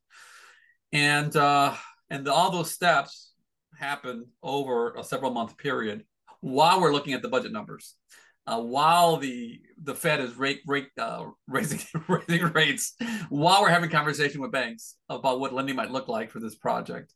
and 0.92 1.36
and 1.36 2.28
all 2.28 2.50
those 2.50 2.70
steps 2.70 3.32
happened 3.78 4.24
over 4.42 4.94
a 4.94 5.04
several 5.04 5.32
month 5.32 5.58
period 5.58 6.04
while 6.40 6.80
we're 6.80 6.92
looking 6.92 7.12
at 7.12 7.22
the 7.22 7.28
budget 7.28 7.52
numbers. 7.52 7.96
Uh, 8.46 8.60
while 8.60 9.16
the 9.16 9.60
the 9.82 9.94
Fed 9.94 10.20
is 10.20 10.36
rate, 10.36 10.60
rate, 10.66 10.88
uh, 10.98 11.26
raising 11.48 11.80
raising 12.08 12.52
rates, 12.52 12.94
while 13.28 13.62
we're 13.62 13.70
having 13.70 13.90
conversation 13.90 14.40
with 14.40 14.52
banks 14.52 14.96
about 15.08 15.40
what 15.40 15.52
lending 15.52 15.76
might 15.76 15.90
look 15.90 16.08
like 16.08 16.30
for 16.30 16.40
this 16.40 16.54
project. 16.54 17.12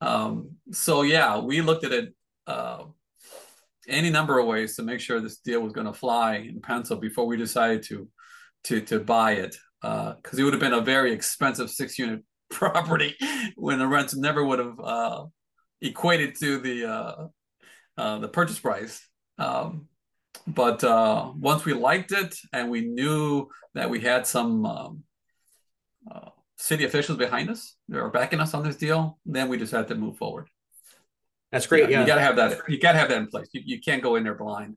Um, 0.00 0.52
so 0.72 1.02
yeah, 1.02 1.38
we 1.38 1.60
looked 1.60 1.84
at 1.84 1.92
it 1.92 2.14
uh, 2.46 2.84
any 3.88 4.10
number 4.10 4.38
of 4.38 4.46
ways 4.46 4.76
to 4.76 4.82
make 4.82 5.00
sure 5.00 5.20
this 5.20 5.38
deal 5.38 5.60
was 5.60 5.72
going 5.72 5.86
to 5.86 5.92
fly 5.92 6.36
in 6.36 6.60
pencil 6.60 6.96
before 6.96 7.26
we 7.26 7.36
decided 7.36 7.82
to 7.84 8.08
to 8.64 8.80
to 8.82 9.00
buy 9.00 9.32
it 9.32 9.56
because 9.80 10.38
uh, 10.38 10.38
it 10.38 10.42
would 10.42 10.52
have 10.52 10.60
been 10.60 10.72
a 10.72 10.80
very 10.80 11.12
expensive 11.12 11.70
six 11.70 11.98
unit 11.98 12.22
property 12.50 13.16
when 13.56 13.78
the 13.78 13.86
rents 13.86 14.14
never 14.16 14.44
would 14.44 14.58
have 14.58 14.78
uh, 14.80 15.24
equated 15.80 16.34
to 16.38 16.58
the 16.58 16.86
uh, 17.96 18.18
the 18.18 18.28
purchase 18.28 18.58
price. 18.58 19.06
Um, 19.38 19.86
but 20.54 20.82
uh, 20.84 21.32
once 21.38 21.64
we 21.64 21.72
liked 21.74 22.12
it 22.12 22.36
and 22.52 22.70
we 22.70 22.82
knew 22.82 23.48
that 23.74 23.90
we 23.90 24.00
had 24.00 24.26
some 24.26 24.66
um, 24.66 25.02
uh, 26.10 26.30
city 26.56 26.84
officials 26.84 27.18
behind 27.18 27.50
us, 27.50 27.76
they 27.88 27.98
were 27.98 28.10
backing 28.10 28.40
us 28.40 28.54
on 28.54 28.64
this 28.64 28.76
deal, 28.76 29.18
then 29.26 29.48
we 29.48 29.56
decided 29.56 29.88
to 29.88 29.94
move 29.94 30.16
forward. 30.16 30.48
That's 31.52 31.66
great. 31.66 31.84
Yeah, 31.84 31.88
yeah. 31.88 32.00
you 32.00 32.06
got 32.06 32.14
to 32.16 32.20
have 32.20 32.36
that. 32.36 32.60
You 32.68 32.78
got 32.78 32.92
to 32.92 32.98
have 32.98 33.08
that 33.08 33.18
in 33.18 33.26
place. 33.26 33.48
You, 33.52 33.62
you 33.64 33.80
can't 33.80 34.02
go 34.02 34.16
in 34.16 34.24
there 34.24 34.34
blind. 34.34 34.76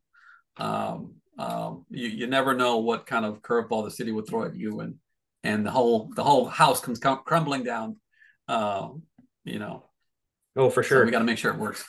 Um, 0.57 1.15
um, 1.37 1.85
you, 1.89 2.09
you 2.09 2.27
never 2.27 2.53
know 2.53 2.77
what 2.77 3.05
kind 3.05 3.25
of 3.25 3.41
curveball 3.41 3.83
the 3.83 3.91
city 3.91 4.11
would 4.11 4.27
throw 4.27 4.45
at 4.45 4.55
you, 4.55 4.79
and 4.79 4.95
and 5.43 5.65
the 5.65 5.71
whole 5.71 6.09
the 6.15 6.23
whole 6.23 6.45
house 6.45 6.79
comes 6.79 6.99
crumbling 6.99 7.63
down. 7.63 7.97
Uh, 8.47 8.89
you 9.43 9.59
know. 9.59 9.85
Oh, 10.55 10.69
for 10.69 10.83
sure. 10.83 11.01
So 11.01 11.05
we 11.05 11.11
got 11.11 11.19
to 11.19 11.25
make 11.25 11.37
sure 11.37 11.51
it 11.51 11.59
works. 11.59 11.83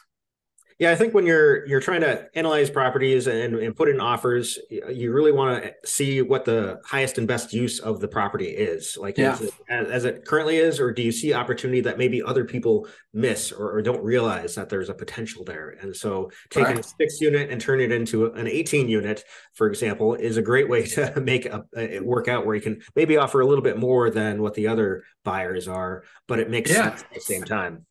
Yeah, 0.79 0.91
I 0.91 0.97
think 0.97 1.15
when 1.15 1.25
you're 1.25 1.65
you're 1.67 1.81
trying 1.81 2.01
to 2.01 2.29
analyze 2.35 2.69
properties 2.69 3.29
and, 3.29 3.55
and 3.55 3.77
put 3.77 3.89
in 3.89 4.01
offers, 4.01 4.59
you 4.69 5.13
really 5.13 5.31
want 5.31 5.63
to 5.63 5.73
see 5.85 6.21
what 6.21 6.45
the 6.45 6.81
highest 6.85 7.17
and 7.17 7.29
best 7.29 7.53
use 7.53 7.79
of 7.79 8.01
the 8.01 8.09
property 8.09 8.47
is. 8.47 8.97
Like 9.01 9.17
yeah. 9.17 9.37
it, 9.41 9.55
as, 9.69 9.89
as, 9.89 10.05
it 10.05 10.25
currently 10.25 10.57
is, 10.57 10.81
or 10.81 10.91
do 10.91 11.03
you 11.03 11.13
see 11.13 11.33
opportunity 11.33 11.81
that 11.83 11.97
maybe 11.97 12.21
other 12.23 12.45
people 12.45 12.89
miss 13.13 13.53
or, 13.53 13.71
or 13.71 13.83
don't 13.83 14.03
realize 14.03 14.57
that 14.57 14.69
there's 14.69 14.89
a 14.89 14.95
potential 14.95 15.45
there? 15.45 15.77
And 15.81 15.95
so 15.95 16.31
taking 16.51 16.75
right. 16.75 16.85
a 16.85 16.89
six 16.89 17.21
unit 17.21 17.51
and 17.51 17.61
turn 17.61 17.81
it 17.81 17.93
into 17.93 18.33
an 18.33 18.49
18 18.49 18.89
unit, 18.89 19.23
for 19.53 19.69
example, 19.69 20.15
is 20.15 20.39
a 20.39 20.43
great 20.43 20.69
way 20.69 20.87
to 20.87 21.21
make 21.21 21.47
a, 21.47 21.65
it 21.77 22.05
work 22.05 22.27
out 22.27 22.47
where 22.47 22.57
you 22.57 22.63
can 22.63 22.83
maybe 22.97 23.17
offer 23.17 23.41
a 23.41 23.47
little 23.47 23.65
bit 23.65 23.79
more 23.79 24.11
than 24.11 24.43
what 24.43 24.55
the 24.55 24.67
other 24.67 25.05
buyers 25.23 25.69
are, 25.69 26.03
but 26.27 26.41
it 26.41 26.51
makes 26.51 26.71
yeah. 26.71 26.89
sense 26.89 27.03
at 27.03 27.15
the 27.15 27.21
same 27.21 27.45
time. 27.45 27.87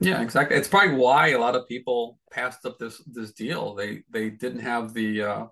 Yeah, 0.00 0.20
exactly. 0.20 0.56
It's 0.56 0.68
probably 0.68 0.96
why 0.96 1.28
a 1.28 1.38
lot 1.38 1.56
of 1.56 1.66
people 1.68 2.18
passed 2.30 2.66
up 2.66 2.78
this 2.78 2.98
this 3.06 3.32
deal. 3.32 3.74
They 3.74 4.02
they 4.10 4.28
didn't 4.30 4.60
have 4.60 4.92
the 4.92 5.22
uh, 5.22 5.46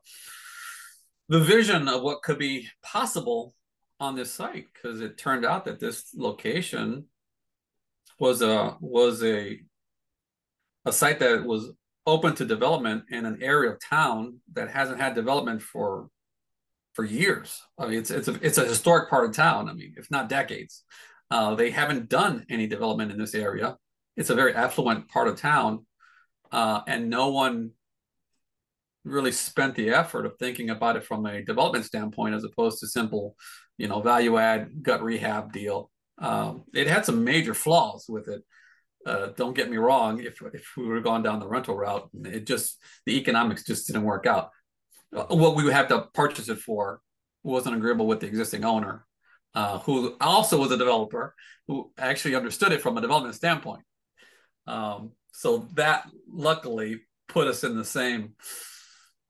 the 1.28 1.40
vision 1.40 1.88
of 1.88 2.02
what 2.02 2.22
could 2.22 2.38
be 2.38 2.68
possible 2.82 3.54
on 4.00 4.14
this 4.14 4.32
site 4.32 4.66
because 4.72 5.00
it 5.00 5.16
turned 5.16 5.46
out 5.46 5.64
that 5.64 5.80
this 5.80 6.10
location 6.14 7.06
was 8.18 8.42
a 8.42 8.76
was 8.80 9.22
a 9.22 9.60
a 10.84 10.92
site 10.92 11.20
that 11.20 11.44
was 11.44 11.70
open 12.06 12.34
to 12.34 12.44
development 12.44 13.04
in 13.10 13.24
an 13.24 13.42
area 13.42 13.70
of 13.70 13.80
town 13.80 14.40
that 14.52 14.68
hasn't 14.68 15.00
had 15.00 15.14
development 15.14 15.62
for 15.62 16.10
for 16.92 17.04
years. 17.04 17.62
I 17.78 17.86
mean, 17.86 17.98
it's 17.98 18.10
it's 18.10 18.28
a 18.28 18.34
it's 18.42 18.58
a 18.58 18.66
historic 18.66 19.08
part 19.08 19.24
of 19.24 19.34
town. 19.34 19.70
I 19.70 19.72
mean, 19.72 19.94
if 19.96 20.10
not 20.10 20.28
decades. 20.28 20.84
Uh, 21.30 21.54
they 21.54 21.70
haven't 21.70 22.10
done 22.10 22.44
any 22.50 22.66
development 22.66 23.10
in 23.10 23.18
this 23.18 23.34
area 23.34 23.76
it's 24.16 24.30
a 24.30 24.34
very 24.34 24.54
affluent 24.54 25.08
part 25.08 25.28
of 25.28 25.40
town, 25.40 25.86
uh, 26.52 26.82
and 26.86 27.10
no 27.10 27.28
one 27.28 27.72
really 29.04 29.32
spent 29.32 29.74
the 29.74 29.90
effort 29.90 30.24
of 30.24 30.38
thinking 30.38 30.70
about 30.70 30.96
it 30.96 31.04
from 31.04 31.26
a 31.26 31.42
development 31.42 31.84
standpoint 31.84 32.34
as 32.34 32.44
opposed 32.44 32.80
to 32.80 32.86
simple, 32.86 33.36
you 33.76 33.86
know, 33.86 34.00
value 34.00 34.38
add 34.38 34.82
gut 34.82 35.02
rehab 35.02 35.52
deal. 35.52 35.90
Um, 36.18 36.64
it 36.72 36.86
had 36.86 37.04
some 37.04 37.24
major 37.24 37.54
flaws 37.54 38.06
with 38.08 38.28
it. 38.28 38.42
Uh, 39.04 39.28
don't 39.36 39.56
get 39.56 39.70
me 39.70 39.76
wrong. 39.76 40.22
If 40.22 40.40
if 40.54 40.72
we 40.76 40.86
were 40.86 41.00
gone 41.00 41.22
down 41.22 41.40
the 41.40 41.48
rental 41.48 41.76
route, 41.76 42.08
it 42.24 42.46
just 42.46 42.78
the 43.04 43.18
economics 43.18 43.64
just 43.64 43.86
didn't 43.86 44.04
work 44.04 44.26
out. 44.26 44.50
Uh, 45.14 45.26
what 45.26 45.56
we 45.56 45.64
would 45.64 45.74
have 45.74 45.88
to 45.88 46.06
purchase 46.14 46.48
it 46.48 46.58
for 46.58 47.00
wasn't 47.42 47.76
agreeable 47.76 48.06
with 48.06 48.20
the 48.20 48.26
existing 48.26 48.64
owner, 48.64 49.04
uh, 49.54 49.78
who 49.80 50.16
also 50.20 50.58
was 50.58 50.72
a 50.72 50.78
developer 50.78 51.34
who 51.68 51.92
actually 51.98 52.34
understood 52.34 52.72
it 52.72 52.80
from 52.80 52.96
a 52.96 53.02
development 53.02 53.34
standpoint. 53.34 53.82
Um, 54.66 55.12
so 55.32 55.68
that 55.74 56.08
luckily 56.30 57.02
put 57.28 57.48
us 57.48 57.64
in 57.64 57.76
the 57.76 57.84
same 57.84 58.34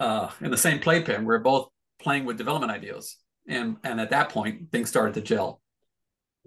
uh, 0.01 0.31
in 0.41 0.51
the 0.51 0.57
same 0.57 0.81
playpen. 0.81 1.25
We're 1.25 1.39
both 1.39 1.69
playing 2.01 2.25
with 2.25 2.39
development 2.39 2.73
ideas, 2.73 3.17
and 3.49 3.77
and 3.85 4.01
at 4.01 4.11
that 4.11 4.29
point, 4.31 4.71
things 4.73 4.89
started 4.89 5.15
to 5.15 5.21
gel. 5.21 5.61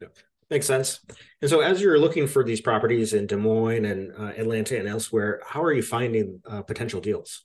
Yeah. 0.02 0.10
Makes 0.50 0.66
sense. 0.66 1.02
And 1.42 1.50
so, 1.50 1.60
as 1.60 1.82
you're 1.82 2.00
looking 2.00 2.26
for 2.26 2.44
these 2.44 2.62
properties 2.62 3.14
in 3.14 3.28
Des 3.28 3.36
Moines 3.36 3.84
and 3.84 4.14
uh, 4.18 4.32
Atlanta 4.38 4.80
and 4.80 4.88
elsewhere, 4.88 5.42
how 5.46 5.62
are 5.62 5.74
you 5.74 5.82
finding 5.82 6.40
uh, 6.50 6.62
potential 6.62 7.02
deals? 7.02 7.44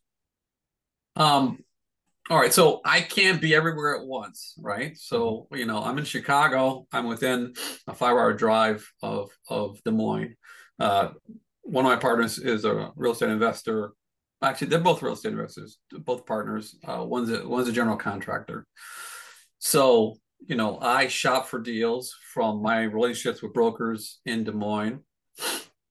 Um, 1.17 1.65
all 2.31 2.39
right, 2.39 2.53
so 2.53 2.81
I 2.85 3.01
can't 3.01 3.41
be 3.41 3.57
everywhere 3.57 3.97
at 3.97 4.07
once, 4.07 4.55
right? 4.57 4.97
So 4.97 5.49
mm-hmm. 5.51 5.57
you 5.57 5.67
know, 5.67 5.83
I'm 5.83 5.99
in 5.99 6.05
Chicago. 6.05 6.87
I'm 6.93 7.07
within 7.07 7.55
a 7.89 7.95
five-hour 7.95 8.35
drive 8.35 8.89
of 9.03 9.31
of 9.49 9.83
Des 9.85 9.91
Moines. 9.91 10.37
Uh, 10.79 11.09
one 11.63 11.85
of 11.85 11.91
my 11.91 11.97
partners 11.97 12.39
is 12.39 12.65
a 12.65 12.91
real 12.97 13.13
estate 13.13 13.31
investor. 13.31 13.93
Actually, 14.43 14.69
they're 14.69 14.81
both 14.81 15.03
real 15.03 15.13
estate 15.13 15.33
investors, 15.33 15.79
both 15.91 16.27
partners. 16.27 16.77
Uh, 16.85 17.05
one's 17.05 17.31
a, 17.31 17.47
one's 17.47 17.69
a 17.69 17.73
general 17.73 17.97
contractor. 17.97 18.67
So 19.59 20.17
you 20.47 20.57
know, 20.57 20.79
I 20.81 21.07
shop 21.09 21.47
for 21.47 21.61
deals 21.61 22.15
from 22.33 22.63
my 22.63 22.83
relationships 22.83 23.43
with 23.43 23.53
brokers 23.53 24.21
in 24.27 24.45
Des 24.45 24.53
Moines. 24.53 25.01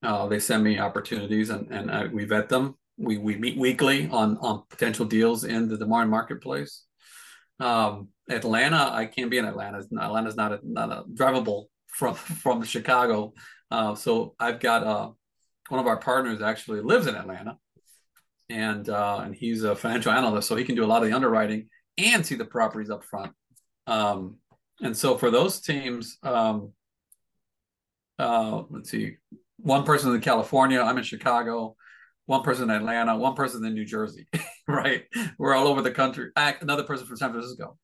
Uh, 0.03 0.27
they 0.27 0.39
send 0.39 0.63
me 0.63 0.79
opportunities 0.79 1.49
and, 1.49 1.71
and 1.71 1.91
I, 1.91 2.07
we 2.07 2.25
vet 2.25 2.49
them. 2.49 2.75
We, 2.97 3.17
we 3.17 3.35
meet 3.35 3.57
weekly 3.57 4.09
on, 4.09 4.37
on 4.37 4.63
potential 4.69 5.05
deals 5.05 5.43
in 5.43 5.69
the 5.69 5.77
Des 5.77 5.85
Moines 5.85 6.09
marketplace. 6.09 6.85
Um, 7.59 8.09
Atlanta, 8.29 8.91
I 8.91 9.05
can't 9.05 9.29
be 9.29 9.37
in 9.37 9.45
Atlanta. 9.45 9.83
Atlanta's 9.99 10.35
not 10.35 10.53
a, 10.53 10.59
not 10.63 10.91
a 10.91 11.03
drivable 11.13 11.65
from, 11.87 12.15
from 12.15 12.63
Chicago. 12.63 13.33
Uh, 13.71 13.95
so 13.95 14.35
I've 14.39 14.59
got 14.59 14.83
uh, 14.83 15.09
one 15.69 15.79
of 15.79 15.87
our 15.87 15.97
partners 15.97 16.41
actually 16.41 16.81
lives 16.81 17.07
in 17.07 17.15
Atlanta 17.15 17.57
and, 18.49 18.89
uh, 18.89 19.21
and 19.23 19.33
he's 19.33 19.63
a 19.63 19.75
financial 19.75 20.11
analyst. 20.11 20.47
So 20.47 20.55
he 20.55 20.65
can 20.65 20.75
do 20.75 20.83
a 20.83 20.87
lot 20.87 21.01
of 21.01 21.09
the 21.09 21.15
underwriting 21.15 21.69
and 21.97 22.25
see 22.25 22.35
the 22.35 22.45
properties 22.45 22.89
up 22.89 23.03
front. 23.03 23.31
Um, 23.87 24.37
and 24.81 24.95
so 24.95 25.17
for 25.17 25.31
those 25.31 25.61
teams, 25.61 26.17
um, 26.23 26.73
uh, 28.19 28.63
let's 28.69 28.91
see, 28.91 29.17
one 29.57 29.83
person 29.83 30.13
in 30.13 30.21
California, 30.21 30.81
I'm 30.81 30.97
in 30.97 31.03
Chicago, 31.03 31.75
one 32.25 32.43
person 32.43 32.69
in 32.69 32.75
Atlanta, 32.75 33.15
one 33.15 33.35
person 33.35 33.63
in 33.65 33.73
New 33.73 33.85
Jersey, 33.85 34.27
right? 34.67 35.03
We're 35.37 35.55
all 35.55 35.67
over 35.67 35.81
the 35.81 35.91
country. 35.91 36.31
Another 36.35 36.83
person 36.83 37.07
from 37.07 37.17
San 37.17 37.31
Francisco. 37.31 37.77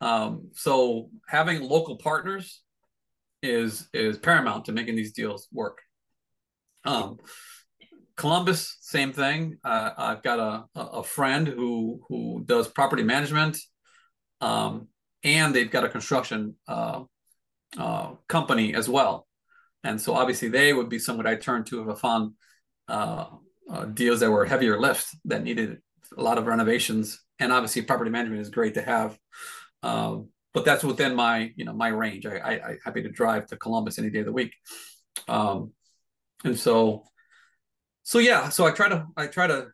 Um, 0.00 0.50
so 0.54 1.10
having 1.28 1.62
local 1.62 1.96
partners 1.96 2.62
is 3.42 3.88
is 3.92 4.18
paramount 4.18 4.66
to 4.66 4.72
making 4.72 4.96
these 4.96 5.12
deals 5.12 5.48
work. 5.52 5.78
Um, 6.84 7.18
Columbus, 8.16 8.76
same 8.80 9.12
thing. 9.12 9.58
Uh, 9.64 9.90
I've 9.96 10.22
got 10.22 10.38
a 10.38 10.80
a 10.80 11.02
friend 11.02 11.48
who 11.48 12.00
who 12.08 12.42
does 12.44 12.68
property 12.68 13.02
management. 13.02 13.58
Um, 14.40 14.88
and 15.22 15.54
they've 15.54 15.70
got 15.70 15.84
a 15.84 15.88
construction 15.88 16.56
uh, 16.68 17.02
uh, 17.78 18.12
company 18.28 18.74
as 18.74 18.88
well. 18.88 19.26
And 19.84 20.00
so 20.00 20.14
obviously 20.14 20.48
they 20.48 20.72
would 20.72 20.88
be 20.88 20.98
someone 20.98 21.26
I 21.26 21.36
turn 21.36 21.64
to 21.64 21.82
if 21.82 21.96
I 21.96 21.98
found 21.98 22.32
uh, 22.88 23.26
uh, 23.70 23.84
deals 23.86 24.20
that 24.20 24.30
were 24.30 24.44
heavier 24.44 24.80
lift 24.80 25.06
that 25.26 25.42
needed 25.42 25.78
a 26.16 26.22
lot 26.22 26.38
of 26.38 26.46
renovations. 26.46 27.20
And 27.38 27.52
obviously 27.52 27.82
property 27.82 28.10
management 28.10 28.42
is 28.42 28.50
great 28.50 28.74
to 28.74 28.82
have. 28.82 29.18
Um, 29.82 30.28
but 30.52 30.64
that's 30.64 30.84
within 30.84 31.14
my, 31.14 31.52
you 31.56 31.64
know, 31.64 31.72
my 31.72 31.88
range. 31.88 32.26
I, 32.26 32.36
I, 32.36 32.52
I 32.52 32.76
happy 32.84 33.02
to 33.02 33.10
drive 33.10 33.46
to 33.48 33.56
Columbus 33.56 33.98
any 33.98 34.10
day 34.10 34.20
of 34.20 34.26
the 34.26 34.32
week. 34.32 34.54
Um, 35.28 35.72
and 36.44 36.58
so, 36.58 37.04
so 38.02 38.18
yeah, 38.18 38.48
so 38.48 38.66
I 38.66 38.70
try 38.70 38.88
to, 38.88 39.06
I 39.16 39.26
try 39.26 39.46
to, 39.46 39.68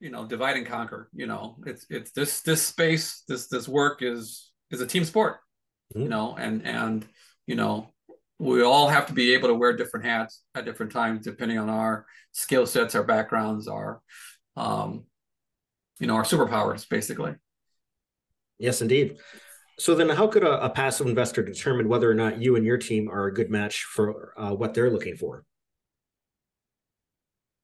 you 0.00 0.10
know, 0.10 0.26
divide 0.26 0.56
and 0.56 0.66
conquer, 0.66 1.08
you 1.14 1.26
know, 1.26 1.56
it's, 1.66 1.86
it's 1.90 2.12
this, 2.12 2.42
this 2.42 2.62
space, 2.62 3.22
this, 3.28 3.48
this 3.48 3.68
work 3.68 4.02
is, 4.02 4.50
is 4.70 4.80
a 4.80 4.86
team 4.86 5.04
sport, 5.04 5.38
mm-hmm. 5.92 6.02
you 6.02 6.08
know, 6.08 6.36
and 6.36 6.66
and 6.66 7.06
you 7.46 7.54
know 7.54 7.92
we 8.38 8.62
all 8.62 8.88
have 8.88 9.06
to 9.06 9.12
be 9.12 9.34
able 9.34 9.48
to 9.48 9.54
wear 9.54 9.76
different 9.76 10.04
hats 10.04 10.42
at 10.54 10.64
different 10.64 10.92
times 10.92 11.24
depending 11.24 11.58
on 11.58 11.70
our 11.70 12.06
skill 12.32 12.66
sets, 12.66 12.94
our 12.94 13.04
backgrounds, 13.04 13.68
our 13.68 14.00
um, 14.56 15.04
you 15.98 16.06
know, 16.06 16.16
our 16.16 16.24
superpowers, 16.24 16.88
basically. 16.88 17.34
Yes, 18.58 18.82
indeed. 18.82 19.16
So 19.78 19.94
then, 19.94 20.08
how 20.08 20.28
could 20.28 20.44
a, 20.44 20.64
a, 20.64 20.70
passive 20.70 21.06
investor 21.06 21.42
determine 21.42 21.88
whether 21.88 22.08
or 22.08 22.14
not 22.14 22.40
you 22.40 22.54
and 22.54 22.64
your 22.64 22.78
team 22.78 23.08
are 23.10 23.26
a 23.26 23.34
good 23.34 23.50
match 23.50 23.82
for 23.82 24.32
uh, 24.36 24.54
what 24.54 24.72
they're 24.72 24.90
looking 24.90 25.16
for? 25.16 25.44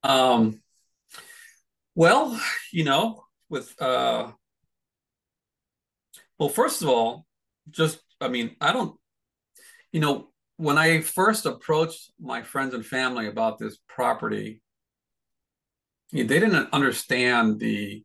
Um, 0.02 0.60
well, 1.94 2.40
you 2.72 2.84
know, 2.84 3.24
with 3.48 3.80
uh, 3.80 4.32
well, 6.40 6.48
first 6.48 6.80
of 6.80 6.88
all, 6.88 7.26
just, 7.68 8.00
I 8.18 8.28
mean, 8.28 8.56
I 8.62 8.72
don't, 8.72 8.98
you 9.92 10.00
know, 10.00 10.30
when 10.56 10.78
I 10.78 11.02
first 11.02 11.44
approached 11.44 12.10
my 12.18 12.42
friends 12.42 12.72
and 12.72 12.84
family 12.84 13.26
about 13.26 13.58
this 13.58 13.76
property, 13.86 14.62
they 16.12 16.24
didn't 16.24 16.72
understand 16.72 17.60
the 17.60 18.02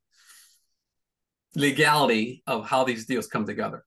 legality 1.56 2.44
of 2.46 2.68
how 2.68 2.84
these 2.84 3.06
deals 3.06 3.28
come 3.28 3.46
together. 3.46 3.86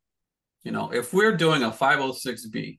You 0.64 0.72
know, 0.72 0.92
if 0.92 1.12
we're 1.12 1.36
doing 1.36 1.62
a 1.62 1.70
506B, 1.70 2.78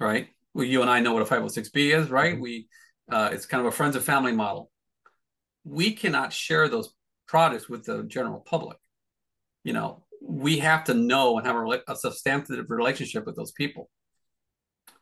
right? 0.00 0.28
Well, 0.54 0.64
you 0.64 0.82
and 0.82 0.90
I 0.90 1.00
know 1.00 1.12
what 1.12 1.22
a 1.22 1.26
506B 1.26 1.94
is, 1.94 2.10
right? 2.10 2.34
Mm-hmm. 2.34 2.42
We, 2.42 2.68
uh, 3.10 3.30
it's 3.32 3.46
kind 3.46 3.60
of 3.60 3.66
a 3.66 3.76
friends 3.76 3.96
and 3.96 4.04
family 4.04 4.32
model. 4.32 4.70
We 5.64 5.92
cannot 5.92 6.32
share 6.32 6.68
those 6.68 6.94
products 7.26 7.68
with 7.68 7.84
the 7.84 8.04
general 8.04 8.40
public 8.40 8.76
you 9.64 9.72
know, 9.72 10.04
we 10.20 10.58
have 10.58 10.84
to 10.84 10.94
know 10.94 11.38
and 11.38 11.46
have 11.46 11.56
a, 11.56 11.80
a 11.88 11.96
substantive 11.96 12.66
relationship 12.68 13.26
with 13.26 13.36
those 13.36 13.52
people. 13.52 13.90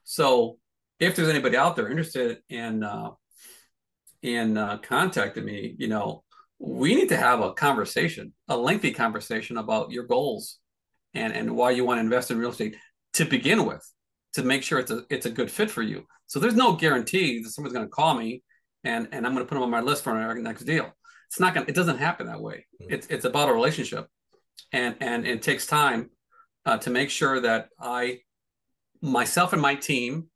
So 0.04 0.58
if 0.98 1.16
there's 1.16 1.28
anybody 1.28 1.56
out 1.56 1.76
there 1.76 1.88
interested 1.88 2.38
in 2.48 2.82
uh, 2.82 3.10
in 4.22 4.58
uh, 4.58 4.78
contacting 4.78 5.44
me, 5.44 5.74
you 5.78 5.88
know, 5.88 6.24
we 6.58 6.94
need 6.94 7.08
to 7.08 7.16
have 7.16 7.40
a 7.40 7.54
conversation, 7.54 8.34
a 8.48 8.56
lengthy 8.56 8.92
conversation 8.92 9.56
about 9.56 9.90
your 9.90 10.04
goals 10.04 10.58
and 11.14 11.32
and 11.32 11.56
why 11.56 11.70
you 11.70 11.84
want 11.84 11.98
to 11.98 12.04
invest 12.04 12.30
in 12.30 12.38
real 12.38 12.50
estate 12.50 12.76
to 13.14 13.24
begin 13.24 13.66
with, 13.66 13.84
to 14.34 14.42
make 14.42 14.62
sure 14.62 14.78
it's 14.78 14.90
a 14.90 15.04
it's 15.10 15.26
a 15.26 15.30
good 15.30 15.50
fit 15.50 15.70
for 15.70 15.82
you. 15.82 16.06
So 16.26 16.38
there's 16.38 16.54
no 16.54 16.74
guarantee 16.74 17.42
that 17.42 17.50
someone's 17.50 17.74
going 17.74 17.86
to 17.86 17.90
call 17.90 18.14
me 18.14 18.42
and 18.84 19.08
and 19.12 19.26
I'm 19.26 19.34
going 19.34 19.44
to 19.44 19.48
put 19.48 19.56
them 19.56 19.64
on 19.64 19.70
my 19.70 19.80
list 19.80 20.04
for 20.04 20.10
our 20.10 20.34
next 20.36 20.64
deal. 20.64 20.92
It's 21.28 21.40
not 21.40 21.54
going. 21.54 21.66
It 21.68 21.74
doesn't 21.74 21.98
happen 21.98 22.26
that 22.26 22.40
way. 22.40 22.66
Mm-hmm. 22.80 22.94
It's 22.94 23.06
it's 23.08 23.24
about 23.24 23.48
a 23.48 23.52
relationship 23.52 24.08
and 24.72 24.96
and 25.00 25.26
it 25.26 25.42
takes 25.42 25.66
time 25.66 26.10
uh, 26.66 26.78
to 26.78 26.90
make 26.90 27.10
sure 27.10 27.40
that 27.40 27.68
I, 27.80 28.20
myself 29.00 29.52
and 29.52 29.62
my 29.62 29.74
team, 29.74 30.28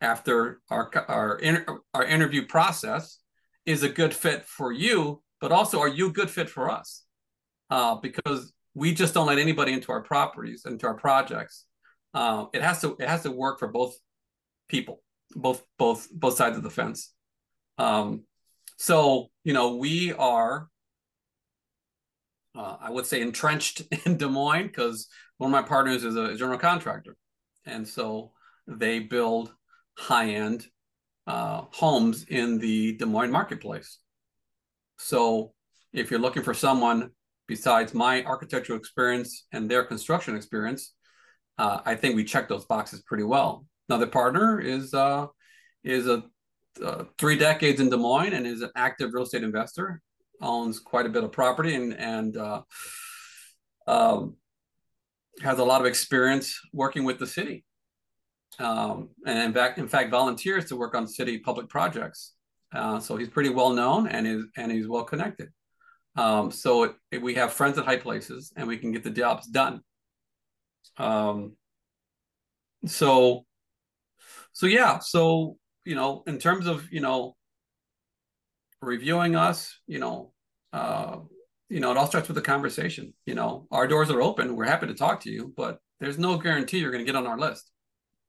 after 0.00 0.60
our 0.70 0.90
our 1.08 1.38
inter, 1.38 1.80
our 1.94 2.04
interview 2.04 2.46
process, 2.46 3.18
is 3.66 3.82
a 3.82 3.88
good 3.88 4.14
fit 4.14 4.44
for 4.46 4.72
you, 4.72 5.22
but 5.40 5.52
also 5.52 5.80
are 5.80 5.88
you 5.88 6.08
a 6.08 6.12
good 6.12 6.30
fit 6.30 6.48
for 6.48 6.70
us? 6.70 7.04
Uh, 7.68 7.96
because 7.96 8.52
we 8.74 8.94
just 8.94 9.14
don't 9.14 9.26
let 9.26 9.38
anybody 9.38 9.72
into 9.72 9.92
our 9.92 10.02
properties, 10.02 10.64
into 10.64 10.86
our 10.86 10.94
projects. 10.94 11.64
Uh, 12.14 12.46
it 12.52 12.62
has 12.62 12.80
to 12.80 12.96
it 12.98 13.08
has 13.08 13.22
to 13.22 13.30
work 13.30 13.58
for 13.58 13.68
both 13.68 13.96
people, 14.68 15.02
both 15.34 15.64
both 15.78 16.08
both 16.12 16.36
sides 16.36 16.56
of 16.56 16.62
the 16.62 16.70
fence. 16.70 17.12
Um, 17.78 18.24
so 18.76 19.28
you 19.44 19.52
know 19.52 19.76
we 19.76 20.12
are 20.12 20.68
uh, 22.56 22.76
I 22.80 22.90
would 22.90 23.06
say 23.06 23.20
entrenched 23.20 23.82
in 24.06 24.16
Des 24.16 24.28
Moines 24.28 24.66
because 24.66 25.08
one 25.38 25.48
of 25.48 25.52
my 25.52 25.66
partners 25.66 26.04
is 26.04 26.16
a 26.16 26.34
general 26.36 26.58
contractor, 26.58 27.16
and 27.64 27.86
so 27.86 28.32
they 28.66 29.00
build 29.00 29.52
high 29.96 30.30
end 30.30 30.66
uh, 31.26 31.62
homes 31.70 32.24
in 32.24 32.58
the 32.58 32.96
Des 32.96 33.06
Moines 33.06 33.30
marketplace. 33.30 33.98
So 34.98 35.52
if 35.92 36.10
you're 36.10 36.20
looking 36.20 36.42
for 36.42 36.54
someone 36.54 37.10
besides 37.50 37.92
my 37.92 38.22
architectural 38.26 38.78
experience 38.78 39.46
and 39.50 39.68
their 39.68 39.82
construction 39.82 40.36
experience, 40.36 40.94
uh, 41.58 41.80
I 41.84 41.96
think 41.96 42.14
we 42.14 42.22
check 42.22 42.48
those 42.48 42.64
boxes 42.64 43.02
pretty 43.02 43.24
well. 43.24 43.66
Another 43.88 44.06
partner 44.06 44.60
is 44.60 44.94
uh, 44.94 45.26
is 45.82 46.06
a 46.06 46.22
uh, 46.80 47.04
three 47.18 47.36
decades 47.36 47.80
in 47.80 47.90
Des 47.90 47.96
Moines 47.96 48.34
and 48.34 48.46
is 48.46 48.62
an 48.62 48.70
active 48.76 49.12
real 49.12 49.24
estate 49.24 49.42
investor 49.42 50.00
owns 50.40 50.78
quite 50.78 51.06
a 51.06 51.08
bit 51.08 51.24
of 51.24 51.32
property 51.32 51.74
and 51.74 51.92
and 51.94 52.36
uh, 52.36 52.62
um, 53.88 54.36
has 55.42 55.58
a 55.58 55.64
lot 55.64 55.80
of 55.80 55.88
experience 55.88 56.56
working 56.72 57.02
with 57.02 57.18
the 57.18 57.26
city. 57.26 57.64
Um, 58.60 59.08
and 59.26 59.38
in 59.38 59.52
fact, 59.52 59.78
in 59.78 59.88
fact, 59.88 60.12
volunteers 60.12 60.66
to 60.66 60.76
work 60.76 60.94
on 60.94 61.08
city 61.08 61.38
public 61.38 61.68
projects. 61.68 62.34
Uh, 62.72 63.00
so 63.00 63.16
he's 63.16 63.28
pretty 63.28 63.50
well 63.50 63.70
known 63.70 64.06
and 64.06 64.24
is 64.24 64.44
and 64.56 64.70
he's 64.70 64.86
well 64.86 65.04
connected. 65.04 65.48
Um, 66.16 66.50
so 66.50 66.84
it, 66.84 66.94
it, 67.10 67.22
we 67.22 67.34
have 67.34 67.52
friends 67.52 67.78
at 67.78 67.84
high 67.84 67.96
places, 67.96 68.52
and 68.56 68.66
we 68.66 68.78
can 68.78 68.92
get 68.92 69.04
the 69.04 69.10
jobs 69.10 69.46
done. 69.46 69.80
Um, 70.96 71.56
so, 72.86 73.44
so 74.52 74.66
yeah, 74.66 74.98
so 74.98 75.56
you 75.84 75.94
know, 75.94 76.22
in 76.26 76.38
terms 76.38 76.66
of 76.66 76.90
you 76.92 77.00
know 77.00 77.36
reviewing 78.82 79.36
us, 79.36 79.78
you 79.86 79.98
know, 79.98 80.32
uh, 80.72 81.18
you 81.68 81.80
know, 81.80 81.90
it 81.90 81.96
all 81.96 82.06
starts 82.06 82.28
with 82.28 82.38
a 82.38 82.42
conversation. 82.42 83.14
You 83.26 83.34
know, 83.34 83.66
our 83.70 83.86
doors 83.86 84.10
are 84.10 84.22
open. 84.22 84.56
We're 84.56 84.64
happy 84.64 84.86
to 84.88 84.94
talk 84.94 85.20
to 85.22 85.30
you, 85.30 85.52
but 85.56 85.78
there's 86.00 86.18
no 86.18 86.36
guarantee 86.38 86.78
you're 86.78 86.90
going 86.90 87.04
to 87.04 87.10
get 87.10 87.16
on 87.16 87.26
our 87.26 87.38
list. 87.38 87.70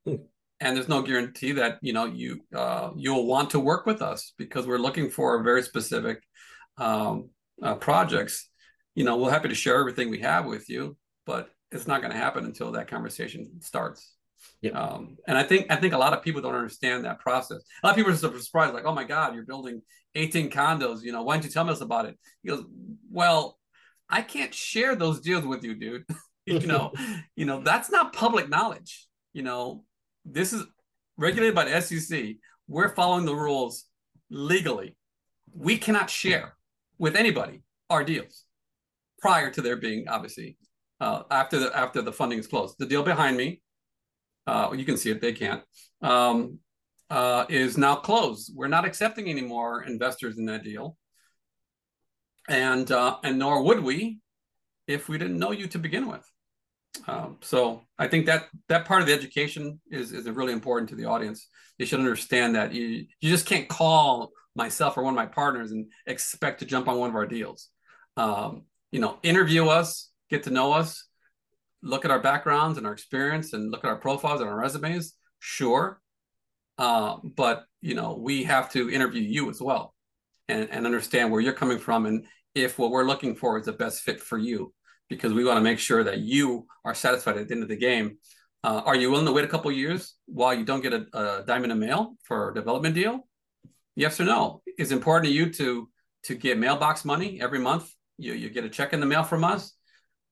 Hmm. 0.06 0.16
And 0.60 0.76
there's 0.76 0.90
no 0.90 1.02
guarantee 1.02 1.54
that 1.54 1.80
you 1.82 1.92
know 1.92 2.06
you 2.06 2.42
uh, 2.56 2.92
you'll 2.96 3.26
want 3.26 3.50
to 3.52 3.60
work 3.60 3.88
with 3.88 4.02
us 4.02 4.34
because 4.38 4.68
we're 4.68 4.78
looking 4.78 5.10
for 5.10 5.40
a 5.40 5.44
very 5.44 5.64
specific 5.64 6.22
um, 6.78 7.30
uh, 7.62 7.76
projects. 7.76 8.50
You 8.96 9.04
know, 9.04 9.18
we're 9.18 9.32
happy 9.32 9.50
to 9.50 9.56
share 9.56 9.80
everything 9.80 10.10
we 10.10 10.20
have 10.20 10.46
with 10.46 10.70
you, 10.70 10.98
but 11.26 11.50
it's 11.72 11.88
not 11.88 12.02
going 12.02 12.12
to 12.12 12.18
happen 12.18 12.46
until 12.46 12.72
that 12.74 12.90
conversation 12.90 13.62
starts. 13.62 14.16
Yeah. 14.62 14.72
Um, 14.72 15.18
and 15.28 15.38
I 15.38 15.44
think 15.44 15.68
I 15.70 15.76
think 15.76 15.94
a 15.94 15.98
lot 15.98 16.14
of 16.14 16.24
people 16.24 16.42
don't 16.42 16.56
understand 16.56 17.06
that 17.06 17.20
process. 17.20 17.62
A 17.84 17.88
lot 17.88 17.92
of 17.92 17.96
people 17.96 18.12
are 18.12 18.40
surprised, 18.40 18.74
like, 18.74 18.86
"Oh 18.86 18.94
my 18.94 19.04
God, 19.04 19.36
you're 19.36 19.46
building 19.46 19.82
18 20.16 20.50
condos. 20.50 21.04
You 21.04 21.12
know, 21.12 21.24
why 21.24 21.36
didn't 21.36 21.46
you 21.46 21.52
tell 21.52 21.70
us 21.70 21.82
about 21.82 22.06
it?" 22.06 22.18
He 22.42 22.50
goes, 22.50 22.64
"Well, 23.12 23.60
I 24.10 24.22
can't 24.22 24.54
share 24.54 24.96
those 24.96 25.22
deals 25.22 25.46
with 25.46 25.64
you, 25.64 25.76
dude. 25.76 26.06
you 26.46 26.60
know, 26.68 26.92
you 27.36 27.46
know 27.46 27.62
that's 27.62 27.90
not 27.90 28.14
public 28.14 28.50
knowledge. 28.50 29.08
You 29.34 29.44
know, 29.44 29.84
this 30.26 30.54
is 30.54 30.64
regulated 31.18 31.56
by 31.56 31.66
the 31.66 31.82
SEC. 31.82 32.36
We're 32.68 32.96
following 32.96 33.26
the 33.26 33.36
rules 33.36 33.86
legally. 34.30 34.96
We 35.54 35.78
cannot 35.78 36.10
share 36.10 36.56
with 37.02 37.16
anybody 37.16 37.64
our 37.90 38.04
deals 38.04 38.46
prior 39.20 39.50
to 39.50 39.62
there 39.62 39.76
being 39.76 40.08
obviously 40.08 40.56
uh, 41.02 41.24
after 41.32 41.58
the 41.60 41.76
after 41.76 42.02
the 42.02 42.14
funding 42.14 42.38
is 42.40 42.48
closed. 42.48 42.76
The 42.78 42.86
deal 42.86 43.04
behind 43.04 43.36
me, 43.36 43.62
uh, 44.46 44.70
you 44.74 44.86
can 44.86 44.98
see 44.98 45.10
it. 45.10 45.20
They 45.20 45.34
can't. 45.34 45.64
Um, 46.02 46.60
uh, 47.10 47.46
is 47.50 47.78
now 47.78 47.96
closed. 47.96 48.54
We're 48.56 48.70
not 48.70 48.86
accepting 48.86 49.28
any 49.28 49.42
more 49.42 49.84
investors 49.84 50.38
in 50.38 50.46
that 50.46 50.64
deal, 50.64 50.96
and 52.48 52.90
uh, 52.92 53.18
and 53.24 53.40
nor 53.40 53.64
would 53.64 53.84
we 53.84 54.20
if 54.88 55.10
we 55.10 55.18
didn't 55.18 55.40
know 55.40 55.52
you 55.52 55.68
to 55.68 55.80
begin 55.80 56.08
with. 56.08 56.26
Um, 57.08 57.38
so 57.42 57.82
I 57.98 58.08
think 58.08 58.26
that 58.26 58.48
that 58.68 58.86
part 58.86 59.02
of 59.02 59.08
the 59.08 59.14
education 59.14 59.80
is 59.90 60.12
is 60.12 60.30
really 60.30 60.54
important 60.54 60.90
to 60.90 60.96
the 60.96 61.06
audience. 61.06 61.48
They 61.80 61.86
should 61.86 62.00
understand 62.00 62.56
that 62.56 62.74
you 62.74 63.06
you 63.20 63.30
just 63.30 63.46
can't 63.46 63.68
call 63.68 64.32
myself 64.56 64.98
or 64.98 65.04
one 65.04 65.14
of 65.14 65.18
my 65.18 65.26
partners 65.26 65.72
and 65.72 65.88
expect 66.06 66.60
to 66.60 66.66
jump 66.66 66.88
on 66.88 66.98
one 66.98 67.10
of 67.10 67.16
our 67.16 67.26
deals. 67.26 67.70
Um, 68.18 68.64
you 68.92 69.00
know, 69.00 69.18
interview 69.24 69.68
us, 69.68 70.12
get 70.30 70.44
to 70.44 70.50
know 70.50 70.74
us, 70.74 71.08
look 71.82 72.04
at 72.04 72.12
our 72.12 72.20
backgrounds 72.20 72.78
and 72.78 72.86
our 72.86 72.94
experience, 72.94 73.54
and 73.54 73.72
look 73.72 73.86
at 73.86 73.90
our 73.90 73.98
profiles 73.98 74.42
and 74.42 74.50
our 74.50 74.58
resumes. 74.58 75.14
Sure, 75.40 76.00
uh, 76.78 77.18
but 77.24 77.64
you 77.82 77.96
know, 77.96 78.16
we 78.16 78.44
have 78.44 78.72
to 78.74 78.92
interview 78.92 79.22
you 79.22 79.50
as 79.50 79.62
well, 79.62 79.96
and 80.50 80.70
and 80.70 80.86
understand 80.86 81.32
where 81.32 81.42
you're 81.42 81.54
coming 81.54 81.80
from, 81.80 82.06
and 82.06 82.26
if 82.54 82.78
what 82.78 82.92
we're 82.92 83.06
looking 83.06 83.34
for 83.34 83.58
is 83.58 83.66
the 83.66 83.72
best 83.72 84.02
fit 84.02 84.20
for 84.20 84.38
you 84.38 84.74
because 85.12 85.34
we 85.34 85.44
want 85.44 85.58
to 85.58 85.62
make 85.62 85.78
sure 85.78 86.06
that 86.06 86.20
you 86.20 86.66
are 86.86 86.96
satisfied 86.96 87.36
at 87.36 87.50
the 87.50 87.54
end 87.54 87.64
of 87.64 87.70
the 87.70 87.76
game. 87.76 88.18
Uh, 88.64 88.82
are 88.86 88.96
you 88.96 89.12
willing 89.12 89.26
to 89.26 89.34
wait 89.34 89.44
a 89.44 89.48
couple 89.48 89.70
years 89.70 90.16
while 90.26 90.54
you 90.54 90.64
don't 90.64 90.82
get 90.82 90.94
a, 90.94 91.06
a 91.14 91.44
diamond 91.46 91.74
in 91.74 91.80
mail 91.80 92.16
for 92.24 92.50
a 92.50 92.54
development 92.54 92.96
deal? 92.96 93.28
Yes 93.96 94.22
or 94.22 94.24
no? 94.24 94.62
Is 94.80 94.94
important 94.94 95.26
to 95.26 95.34
you 95.34 95.52
to 95.52 95.90
to 96.24 96.36
get 96.36 96.58
mailbox 96.58 97.04
money 97.04 97.42
every 97.42 97.60
month? 97.60 97.94
You 98.18 98.34
you 98.34 98.50
get 98.50 98.64
a 98.64 98.70
check 98.70 98.94
in 98.94 99.02
the 99.02 99.06
mail 99.06 99.24
from 99.24 99.44
us. 99.44 99.74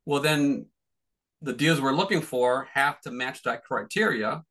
Well, 0.06 0.22
then 0.22 0.68
the 1.42 1.54
deals 1.54 1.82
we're 1.82 2.00
looking 2.02 2.22
for 2.22 2.70
have 2.74 3.02
to 3.02 3.12
match 3.12 3.44
that 3.44 3.66
criteria 3.66 4.44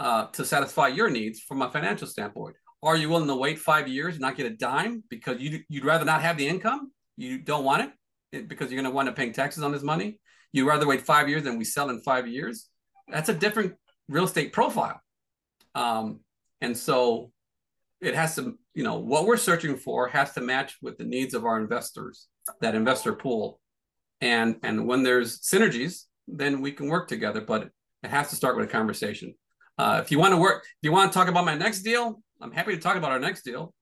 uh, 0.00 0.26
to 0.36 0.44
satisfy 0.44 0.88
your 0.88 1.08
needs 1.08 1.40
from 1.40 1.62
a 1.62 1.70
financial 1.70 2.06
standpoint. 2.06 2.56
Are 2.82 2.96
you 2.96 3.08
willing 3.08 3.28
to 3.28 3.36
wait 3.36 3.58
five 3.58 3.88
years 3.88 4.16
and 4.16 4.20
not 4.20 4.36
get 4.36 4.44
a 4.44 4.54
dime 4.54 5.02
because 5.08 5.40
you 5.40 5.60
you'd 5.70 5.86
rather 5.86 6.04
not 6.04 6.20
have 6.20 6.36
the 6.36 6.46
income? 6.46 6.92
You 7.16 7.38
don't 7.38 7.64
want 7.64 7.84
it 7.84 7.90
because 8.42 8.70
you're 8.70 8.80
going 8.80 8.90
to 8.90 8.94
wind 8.94 9.08
up 9.08 9.16
paying 9.16 9.32
taxes 9.32 9.62
on 9.62 9.72
this 9.72 9.82
money. 9.82 10.18
You'd 10.52 10.66
rather 10.66 10.86
wait 10.86 11.02
five 11.02 11.28
years 11.28 11.42
than 11.44 11.58
we 11.58 11.64
sell 11.64 11.90
in 11.90 12.00
five 12.00 12.26
years. 12.28 12.68
That's 13.08 13.28
a 13.28 13.34
different 13.34 13.74
real 14.08 14.24
estate 14.24 14.52
profile. 14.52 15.00
Um, 15.74 16.20
and 16.60 16.76
so 16.76 17.32
it 18.00 18.14
has 18.14 18.36
to, 18.36 18.56
you 18.74 18.84
know, 18.84 18.98
what 18.98 19.26
we're 19.26 19.36
searching 19.36 19.76
for 19.76 20.08
has 20.08 20.32
to 20.34 20.40
match 20.40 20.76
with 20.82 20.98
the 20.98 21.04
needs 21.04 21.34
of 21.34 21.44
our 21.44 21.58
investors, 21.58 22.28
that 22.60 22.74
investor 22.74 23.12
pool. 23.12 23.60
And 24.20 24.56
and 24.62 24.86
when 24.86 25.02
there's 25.02 25.40
synergies, 25.40 26.04
then 26.28 26.60
we 26.60 26.72
can 26.72 26.88
work 26.88 27.08
together. 27.08 27.40
But 27.40 27.70
it 28.02 28.10
has 28.10 28.30
to 28.30 28.36
start 28.36 28.56
with 28.56 28.66
a 28.66 28.70
conversation. 28.70 29.34
Uh, 29.76 30.00
if 30.02 30.10
you 30.10 30.18
want 30.18 30.32
to 30.32 30.38
work, 30.38 30.64
if 30.64 30.78
you 30.82 30.92
want 30.92 31.10
to 31.10 31.18
talk 31.18 31.28
about 31.28 31.44
my 31.44 31.56
next 31.56 31.82
deal, 31.82 32.22
I'm 32.40 32.52
happy 32.52 32.74
to 32.74 32.80
talk 32.80 32.96
about 32.96 33.10
our 33.10 33.18
next 33.18 33.42
deal 33.42 33.74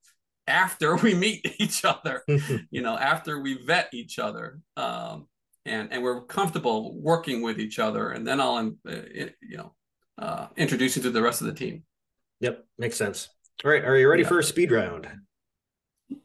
after 0.47 0.97
we 1.03 1.15
meet 1.15 1.47
each 1.59 1.85
other, 1.85 2.23
you 2.71 2.83
know, 2.83 2.97
after 2.97 3.41
we 3.41 3.65
vet 3.65 3.89
each 3.93 4.19
other, 4.19 4.61
um, 4.77 5.29
and 5.65 5.93
and 5.93 6.03
we're 6.03 6.23
comfortable 6.23 7.01
working 7.01 7.43
with 7.43 7.59
each 7.61 7.79
other, 7.79 8.11
and 8.11 8.27
then 8.27 8.41
I'll, 8.41 8.73
uh, 8.89 8.93
you 9.41 9.57
know, 9.57 9.75
uh, 10.19 10.49
introduce 10.57 10.97
you 10.97 11.03
to 11.03 11.11
the 11.11 11.23
rest 11.23 11.41
of 11.41 11.47
the 11.47 11.55
team. 11.55 11.85
Yep, 12.41 12.65
makes 12.79 12.97
sense. 12.97 13.29
All 13.65 13.71
right, 13.71 13.85
are 13.85 13.97
you 13.97 14.09
ready 14.09 14.23
yeah. 14.23 14.29
for 14.29 14.41
a 14.41 14.45
speed 14.45 14.73
round? 14.73 15.09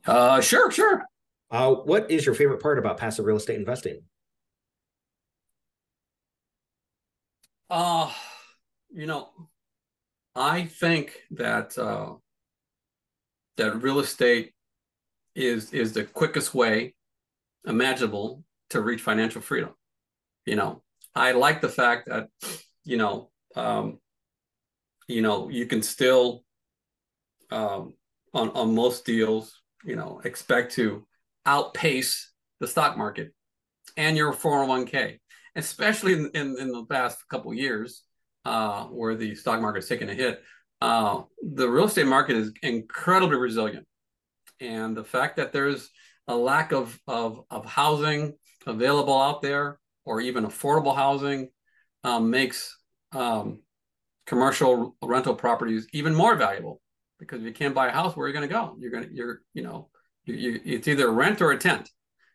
Uh, 0.06 0.42
sure, 0.42 0.72
sure. 0.72 1.04
Uh, 1.52 1.74
what 1.74 2.10
is 2.12 2.26
your 2.26 2.36
favorite 2.36 2.62
part 2.62 2.80
about 2.80 2.98
passive 2.98 3.26
real 3.26 3.38
estate 3.38 3.58
investing? 3.58 4.02
Uh, 7.70 8.12
you 8.90 9.06
know, 9.06 9.30
I 10.36 10.66
think 10.66 11.22
that 11.32 11.78
uh, 11.78 12.14
that 13.58 13.82
real 13.82 14.00
estate 14.00 14.54
is 15.36 15.74
is 15.74 15.94
the 15.94 16.04
quickest 16.04 16.54
way 16.54 16.96
imaginable 17.66 18.44
to 18.70 18.82
reach 18.82 19.02
financial 19.02 19.42
freedom. 19.42 19.72
You 20.46 20.56
know, 20.56 20.84
I 21.14 21.32
like 21.34 21.62
the 21.62 21.70
fact 21.70 22.08
that 22.08 22.30
you 22.84 22.98
know 22.98 23.30
um, 23.56 24.00
you 25.08 25.22
know 25.22 25.50
you 25.50 25.66
can 25.66 25.82
still 25.82 26.44
um, 27.52 27.94
on 28.34 28.50
on 28.52 28.76
most 28.76 29.06
deals 29.06 29.62
you 29.84 29.96
know 29.96 30.22
expect 30.24 30.74
to 30.74 31.06
outpace 31.46 32.32
the 32.60 32.68
stock 32.68 32.98
market 32.98 33.34
and 33.96 34.18
your 34.18 34.34
401k 34.34 35.20
especially 35.56 36.14
in, 36.14 36.30
in, 36.34 36.56
in 36.60 36.72
the 36.72 36.86
past 36.86 37.18
couple 37.30 37.54
years 37.54 38.04
uh, 38.46 38.84
where 38.86 39.16
the 39.16 39.34
stock 39.36 39.62
market's 39.62 39.88
taken 39.88 40.10
a 40.10 40.14
hit 40.14 40.42
uh, 40.82 41.24
the 41.42 41.68
real 41.68 41.86
estate 41.86 42.08
market 42.08 42.36
is 42.36 42.52
incredibly 42.62 43.38
resilient. 43.38 43.86
And 44.60 44.96
the 44.96 45.04
fact 45.04 45.38
that 45.38 45.52
there's 45.52 45.90
a 46.28 46.36
lack 46.36 46.72
of, 46.72 47.00
of, 47.08 47.44
of 47.50 47.66
housing 47.66 48.34
available 48.66 49.20
out 49.20 49.42
there 49.42 49.80
or 50.06 50.22
even 50.22 50.46
affordable 50.46 50.96
housing 50.96 51.50
um, 52.04 52.30
makes 52.30 52.76
um, 53.14 53.62
commercial 54.26 54.96
rental 55.02 55.36
properties 55.36 55.88
even 55.94 56.14
more 56.14 56.36
valuable 56.36 56.82
because 57.20 57.42
if 57.42 57.48
you 57.48 57.54
can't 57.54 57.74
buy 57.74 57.88
a 57.88 57.92
house, 57.92 58.16
where 58.16 58.26
are 58.26 58.28
you 58.28 58.34
going 58.34 58.48
to 58.48 58.54
go? 58.54 58.76
You're 58.80 58.92
going 58.92 59.08
to, 59.08 59.14
you're, 59.14 59.42
you 59.54 59.64
know, 59.64 59.90
you, 60.26 60.36
you, 60.36 60.62
it's 60.64 60.88
either 60.88 61.10
rent 61.10 61.42
or 61.42 61.52
a 61.52 61.58
tent, 61.58 61.90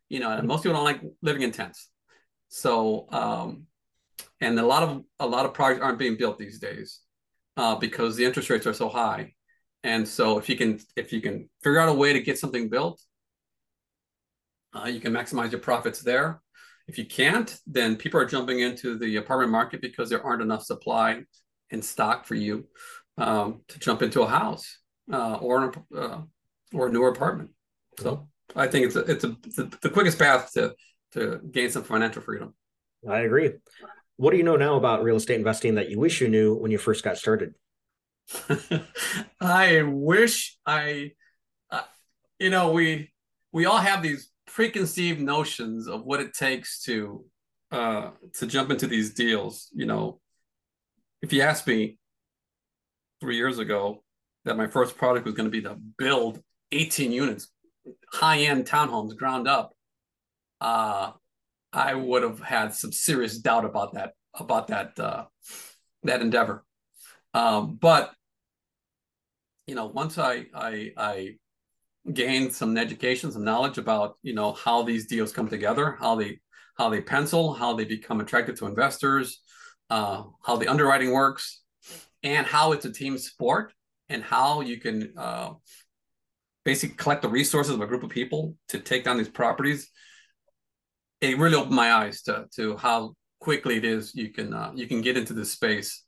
you 0.09 0.19
know, 0.19 0.31
and 0.31 0.49
most 0.49 0.63
people 0.63 0.77
don't 0.77 0.85
like 0.85 1.03
living 1.23 1.43
in 1.43 1.53
tents. 1.53 1.89
So, 2.49 3.07
um, 3.11 3.67
and 4.41 4.59
a 4.59 4.67
lot 4.67 4.83
of, 4.83 5.03
a 5.21 5.27
lot 5.27 5.47
of 5.47 5.55
projects 5.55 5.83
aren't 5.83 5.99
being 5.99 6.17
built 6.17 6.39
these 6.39 6.59
days 6.59 7.01
uh, 7.57 7.77
because 7.77 8.17
the 8.17 8.25
interest 8.25 8.51
rates 8.51 8.67
are 8.67 8.73
so 8.73 8.89
high. 8.89 9.35
And 9.85 10.07
so 10.07 10.39
if 10.39 10.49
you 10.49 10.57
can 10.57 10.81
if 10.97 11.13
you 11.13 11.21
can 11.21 11.49
figure 11.63 11.81
out 11.81 11.89
a 11.89 11.95
way 11.95 12.13
to 12.13 12.21
get 12.21 12.39
something 12.39 12.69
built, 12.69 13.01
uh, 14.75 14.87
you 14.87 15.01
can 15.01 15.13
maximize 15.13 15.51
your 15.51 15.61
profits 15.61 16.01
there. 16.01 16.41
If 16.89 16.99
you 16.99 17.07
can't, 17.07 17.57
then 17.67 17.97
people 17.97 18.21
are 18.21 18.27
jumping 18.27 18.61
into 18.61 18.99
the 18.99 19.17
apartment 19.17 19.53
market 19.53 19.81
because 19.81 20.09
there 20.11 20.25
aren't 20.25 20.43
enough 20.43 20.63
supply 20.65 21.23
in 21.71 21.83
stock 21.83 22.27
for 22.27 22.35
you 22.35 22.67
um, 23.19 23.63
to 23.69 23.79
jump 23.79 24.03
into 24.03 24.23
a 24.23 24.29
house 24.29 24.79
uh, 25.13 25.35
or 25.35 25.65
an, 25.65 25.73
uh, 25.97 26.21
or 26.73 26.89
a 26.89 26.93
newer 26.93 27.09
apartment. 27.09 27.51
So 27.99 28.29
I 28.55 28.67
think 28.67 28.87
it's 28.87 28.97
a, 28.97 29.01
it's, 29.01 29.25
a, 29.25 29.37
it's 29.45 29.59
a, 29.59 29.71
the 29.81 29.91
quickest 29.91 30.19
path 30.19 30.53
to 30.55 30.75
to 31.13 31.41
gain 31.51 31.71
some 31.71 31.85
financial 31.85 32.23
freedom. 32.23 32.55
I 33.09 33.21
agree. 33.21 33.53
What 34.23 34.31
do 34.31 34.37
you 34.37 34.45
know 34.45 34.55
now 34.55 34.77
about 34.77 35.03
real 35.03 35.17
estate 35.17 35.35
investing 35.35 35.75
that 35.75 35.91
you 35.91 35.99
wish 35.99 36.21
you 36.21 36.29
knew 36.29 36.55
when 36.55 36.71
you 36.71 36.79
first 36.79 37.03
got 37.03 37.19
started? 37.19 37.55
I 39.41 39.83
wish 39.83 40.57
I, 40.65 41.11
uh, 41.69 41.83
you 42.39 42.51
know, 42.51 42.71
we 42.71 43.11
we 43.51 43.67
all 43.67 43.79
have 43.79 44.01
these 44.01 44.31
preconceived 44.47 45.19
notions 45.19 45.89
of 45.89 46.05
what 46.05 46.21
it 46.21 46.35
takes 46.35 46.85
to 46.85 47.25
uh, 47.73 48.11
to 48.35 48.47
jump 48.47 48.71
into 48.71 48.87
these 48.87 49.13
deals. 49.13 49.69
You 49.75 49.87
know, 49.87 50.21
if 51.21 51.33
you 51.33 51.43
asked 51.43 51.67
me 51.67 51.99
three 53.21 53.35
years 53.35 53.59
ago 53.59 54.05
that 54.45 54.57
my 54.57 54.69
first 54.69 54.97
product 54.97 55.27
was 55.27 55.35
going 55.35 55.51
to 55.51 55.51
be 55.51 55.63
to 55.63 55.77
build 55.99 56.41
18 56.71 57.11
units, 57.11 57.49
high 58.13 58.43
end 58.43 58.67
townhomes, 58.67 59.17
ground 59.17 59.49
up, 59.49 59.75
uh, 60.61 61.11
I 61.73 61.95
would 61.95 62.23
have 62.23 62.41
had 62.41 62.75
some 62.75 62.93
serious 62.93 63.39
doubt 63.39 63.65
about 63.65 63.95
that 63.95 64.13
about 64.35 64.69
that 64.69 64.99
uh, 64.99 65.25
that 66.03 66.21
endeavor. 66.21 66.65
Um, 67.35 67.77
but 67.81 68.13
you 69.67 69.75
know, 69.75 69.87
once 69.87 70.19
I 70.19 70.47
I 70.55 70.93
I 70.97 71.35
gain 72.13 72.51
some 72.51 72.77
education, 72.77 73.33
some 73.33 73.45
knowledge 73.45 73.79
about 73.79 74.17
you 74.23 74.35
know 74.35 74.53
how 74.53 74.83
these 74.83 75.07
deals 75.07 75.33
come 75.33 75.49
together, 75.49 75.97
how 76.01 76.17
they 76.17 76.41
how 76.77 76.89
they 76.89 77.01
pencil, 77.01 77.53
how 77.55 77.75
they 77.75 77.85
become 77.85 78.21
attractive 78.21 78.59
to 78.59 78.67
investors, 78.67 79.41
uh, 79.91 80.25
how 80.45 80.57
the 80.57 80.69
underwriting 80.69 81.13
works, 81.13 81.63
and 82.23 82.47
how 82.47 82.73
it's 82.73 82.85
a 82.85 82.93
team 82.93 83.19
sport, 83.19 83.73
and 84.09 84.23
how 84.23 84.61
you 84.61 84.79
can 84.79 85.13
uh, 85.17 85.51
basically 86.65 86.97
collect 86.97 87.23
the 87.23 87.29
resources 87.29 87.75
of 87.75 87.81
a 87.81 87.87
group 87.87 88.03
of 88.03 88.11
people 88.11 88.57
to 88.69 88.79
take 88.79 89.05
down 89.05 89.17
these 89.17 89.29
properties. 89.29 89.91
It 91.23 91.39
really 91.39 91.55
opened 91.55 91.75
my 91.75 91.93
eyes 91.93 92.21
to 92.23 92.47
to 92.57 92.77
how 92.77 93.15
quickly 93.41 93.77
it 93.77 93.85
is 93.85 94.15
you 94.15 94.29
can 94.29 94.53
uh, 94.53 94.73
you 94.75 94.87
can 94.87 95.01
get 95.01 95.17
into 95.17 95.33
this 95.33 95.51
space 95.53 96.05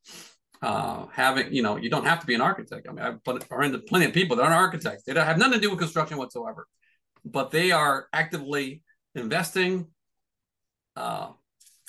uh, 0.64 1.06
having, 1.12 1.52
you 1.52 1.62
know, 1.62 1.76
you 1.76 1.90
don't 1.90 2.06
have 2.06 2.20
to 2.20 2.26
be 2.26 2.34
an 2.34 2.40
architect. 2.40 2.86
I 2.88 2.92
mean, 2.92 3.04
I've 3.04 3.20
run 3.50 3.64
into 3.64 3.80
plenty 3.80 4.06
of 4.06 4.14
people 4.14 4.36
that 4.36 4.44
aren't 4.44 4.54
architects. 4.54 5.04
They 5.04 5.12
don't 5.12 5.26
have 5.26 5.36
nothing 5.36 5.54
to 5.54 5.60
do 5.60 5.68
with 5.68 5.78
construction 5.78 6.16
whatsoever, 6.16 6.66
but 7.22 7.50
they 7.50 7.70
are 7.70 8.06
actively 8.14 8.82
investing 9.14 9.88
uh, 10.96 11.28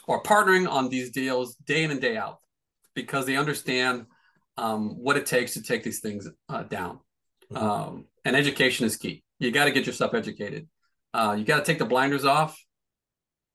or 0.08 0.22
partnering 0.24 0.70
on 0.70 0.90
these 0.90 1.12
deals 1.12 1.56
day 1.56 1.84
in 1.84 1.92
and 1.92 2.02
day 2.02 2.18
out 2.18 2.40
because 2.96 3.26
they 3.26 3.38
understand 3.38 4.08
um, 4.58 5.02
what 5.02 5.16
it 5.16 5.26
takes 5.26 5.54
to 5.54 5.64
take 5.64 5.84
these 5.84 6.02
things 6.02 6.28
uh, 6.50 6.64
down. 6.64 7.00
Mm-hmm. 7.54 7.58
Um, 7.58 8.06
and 8.26 8.36
education 8.36 8.86
is 8.86 8.98
key. 8.98 9.24
You 9.40 9.52
got 9.52 9.66
to 9.66 9.72
get 9.72 9.86
yourself 9.86 10.14
educated. 10.14 10.68
Uh, 11.14 11.36
you 11.40 11.46
got 11.46 11.58
to 11.58 11.64
take 11.64 11.80
the 11.80 11.86
blinders 11.86 12.26
off 12.26 12.60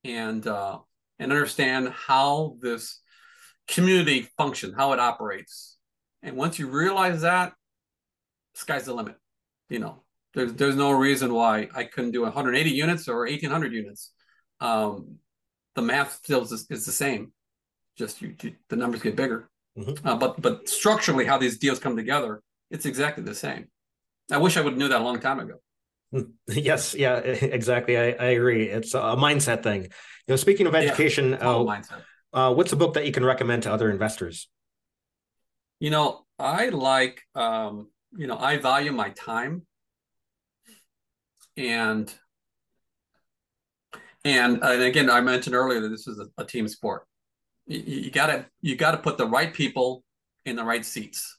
and 0.04 0.46
uh, 0.46 0.78
and 1.18 1.32
understand 1.32 1.88
how 1.90 2.56
this 2.60 3.00
community 3.68 4.28
function, 4.36 4.72
how 4.76 4.92
it 4.92 5.00
operates. 5.00 5.76
And 6.22 6.36
once 6.36 6.58
you 6.58 6.68
realize 6.68 7.22
that, 7.22 7.52
sky's 8.54 8.84
the 8.84 8.94
limit. 8.94 9.16
You 9.68 9.78
know, 9.78 10.02
there's 10.34 10.52
there's 10.54 10.76
no 10.76 10.92
reason 10.92 11.32
why 11.32 11.68
I 11.74 11.84
couldn't 11.84 12.12
do 12.12 12.22
180 12.22 12.70
units 12.70 13.08
or 13.08 13.20
1800 13.20 13.72
units. 13.72 14.12
Um, 14.60 15.16
the 15.74 15.82
math 15.82 16.14
still 16.14 16.42
is, 16.42 16.66
is 16.68 16.84
the 16.84 16.92
same, 16.92 17.32
just 17.96 18.20
you, 18.20 18.34
you, 18.42 18.54
the 18.68 18.76
numbers 18.76 19.02
get 19.02 19.16
bigger. 19.16 19.48
Mm-hmm. 19.78 20.06
Uh, 20.06 20.16
but 20.16 20.40
but 20.40 20.68
structurally, 20.68 21.24
how 21.24 21.38
these 21.38 21.58
deals 21.58 21.78
come 21.78 21.96
together, 21.96 22.42
it's 22.70 22.86
exactly 22.86 23.22
the 23.22 23.34
same. 23.34 23.68
I 24.30 24.38
wish 24.38 24.56
I 24.56 24.60
would 24.60 24.72
have 24.72 24.78
knew 24.78 24.88
that 24.88 25.00
a 25.00 25.04
long 25.04 25.20
time 25.20 25.40
ago. 25.40 25.54
Yes, 26.48 26.94
yeah, 26.94 27.16
exactly. 27.18 27.96
I, 27.96 28.10
I 28.10 28.26
agree. 28.30 28.68
It's 28.68 28.94
a 28.94 29.16
mindset 29.16 29.62
thing. 29.62 29.82
You 29.82 29.88
know, 30.28 30.36
speaking 30.36 30.66
of 30.66 30.74
education, 30.74 31.30
yeah, 31.30 31.38
uh, 31.38 31.58
mindset. 31.58 32.02
Uh, 32.32 32.54
what's 32.54 32.72
a 32.72 32.76
book 32.76 32.94
that 32.94 33.06
you 33.06 33.12
can 33.12 33.24
recommend 33.24 33.64
to 33.64 33.72
other 33.72 33.90
investors? 33.90 34.48
You 35.80 35.90
know, 35.90 36.24
I 36.38 36.68
like, 36.68 37.22
um, 37.34 37.88
you 38.16 38.26
know, 38.26 38.38
I 38.38 38.58
value 38.58 38.92
my 38.92 39.10
time, 39.10 39.66
and 41.56 42.12
and 44.24 44.62
and 44.62 44.82
again, 44.82 45.10
I 45.10 45.20
mentioned 45.20 45.54
earlier 45.54 45.80
that 45.80 45.88
this 45.88 46.06
is 46.06 46.18
a, 46.18 46.42
a 46.42 46.44
team 46.44 46.68
sport. 46.68 47.06
You, 47.66 47.80
you 47.80 48.10
gotta 48.10 48.46
you 48.60 48.76
gotta 48.76 48.98
put 48.98 49.16
the 49.16 49.26
right 49.26 49.52
people 49.52 50.04
in 50.44 50.56
the 50.56 50.64
right 50.64 50.84
seats. 50.84 51.38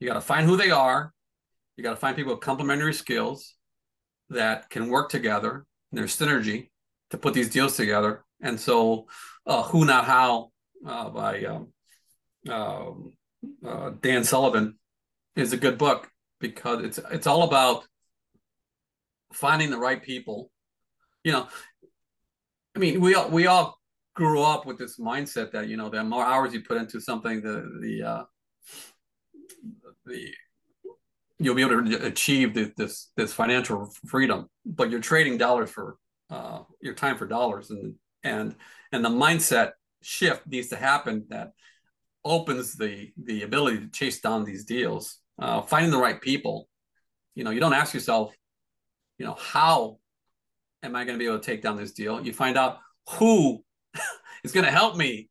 You 0.00 0.08
gotta 0.08 0.20
find 0.20 0.46
who 0.46 0.56
they 0.56 0.70
are. 0.70 1.12
You 1.76 1.84
gotta 1.84 1.96
find 1.96 2.16
people 2.16 2.32
with 2.32 2.40
complementary 2.40 2.94
skills 2.94 3.54
that 4.30 4.70
can 4.70 4.88
work 4.88 5.10
together. 5.10 5.66
There's 5.92 6.16
synergy 6.16 6.70
to 7.10 7.18
put 7.18 7.34
these 7.34 7.50
deals 7.50 7.76
together. 7.76 8.24
And 8.40 8.58
so 8.58 9.06
uh, 9.46 9.62
Who 9.64 9.84
Not 9.84 10.04
How 10.04 10.50
uh, 10.86 11.08
by 11.10 11.44
um, 11.44 11.68
um, 12.48 13.12
uh, 13.66 13.90
Dan 14.00 14.24
Sullivan 14.24 14.78
is 15.36 15.52
a 15.52 15.56
good 15.56 15.78
book 15.78 16.10
because 16.40 16.84
it's 16.84 16.98
it's 17.10 17.26
all 17.26 17.42
about 17.42 17.84
finding 19.32 19.70
the 19.70 19.78
right 19.78 20.02
people. 20.02 20.50
You 21.24 21.32
know, 21.32 21.48
I 22.76 22.78
mean, 22.78 23.00
we 23.00 23.14
all 23.14 23.30
we 23.30 23.46
all 23.46 23.78
grew 24.14 24.42
up 24.42 24.66
with 24.66 24.78
this 24.78 24.98
mindset 24.98 25.52
that 25.52 25.68
you 25.68 25.76
know 25.76 25.88
the 25.88 26.04
more 26.04 26.24
hours 26.24 26.52
you 26.52 26.62
put 26.62 26.76
into 26.76 27.00
something, 27.00 27.40
the 27.40 27.78
the 27.80 28.02
uh, 28.02 28.24
the 30.06 30.32
you'll 31.38 31.54
be 31.54 31.62
able 31.62 31.84
to 31.84 32.06
achieve 32.06 32.54
the, 32.54 32.72
this 32.76 33.10
this 33.16 33.32
financial 33.32 33.92
freedom. 34.06 34.46
But 34.64 34.90
you're 34.90 35.00
trading 35.00 35.38
dollars 35.38 35.70
for 35.70 35.96
uh, 36.30 36.60
your 36.80 36.94
time 36.94 37.16
for 37.16 37.26
dollars, 37.26 37.70
and 37.70 37.94
and 38.22 38.54
and 38.92 39.04
the 39.04 39.10
mindset 39.10 39.72
shift 40.02 40.46
needs 40.46 40.68
to 40.68 40.76
happen 40.76 41.24
that 41.30 41.52
opens 42.24 42.74
the 42.74 43.12
the 43.22 43.42
ability 43.42 43.78
to 43.78 43.90
chase 43.90 44.20
down 44.20 44.44
these 44.44 44.64
deals. 44.64 45.18
Uh, 45.38 45.60
finding 45.62 45.90
the 45.90 45.98
right 45.98 46.20
people. 46.20 46.68
You 47.34 47.44
know 47.44 47.50
you 47.50 47.60
don't 47.60 47.72
ask 47.72 47.92
yourself 47.92 48.32
you 49.18 49.26
know 49.26 49.36
how 49.38 49.98
am 50.82 50.96
i 50.96 51.04
going 51.04 51.16
to 51.16 51.18
be 51.18 51.26
able 51.26 51.38
to 51.38 51.44
take 51.44 51.62
down 51.62 51.76
this 51.76 51.92
deal? 51.92 52.24
You 52.24 52.32
find 52.32 52.56
out 52.56 52.78
who 53.10 53.64
is 54.44 54.52
going 54.52 54.66
to 54.66 54.72
help 54.72 54.96
me 54.96 55.28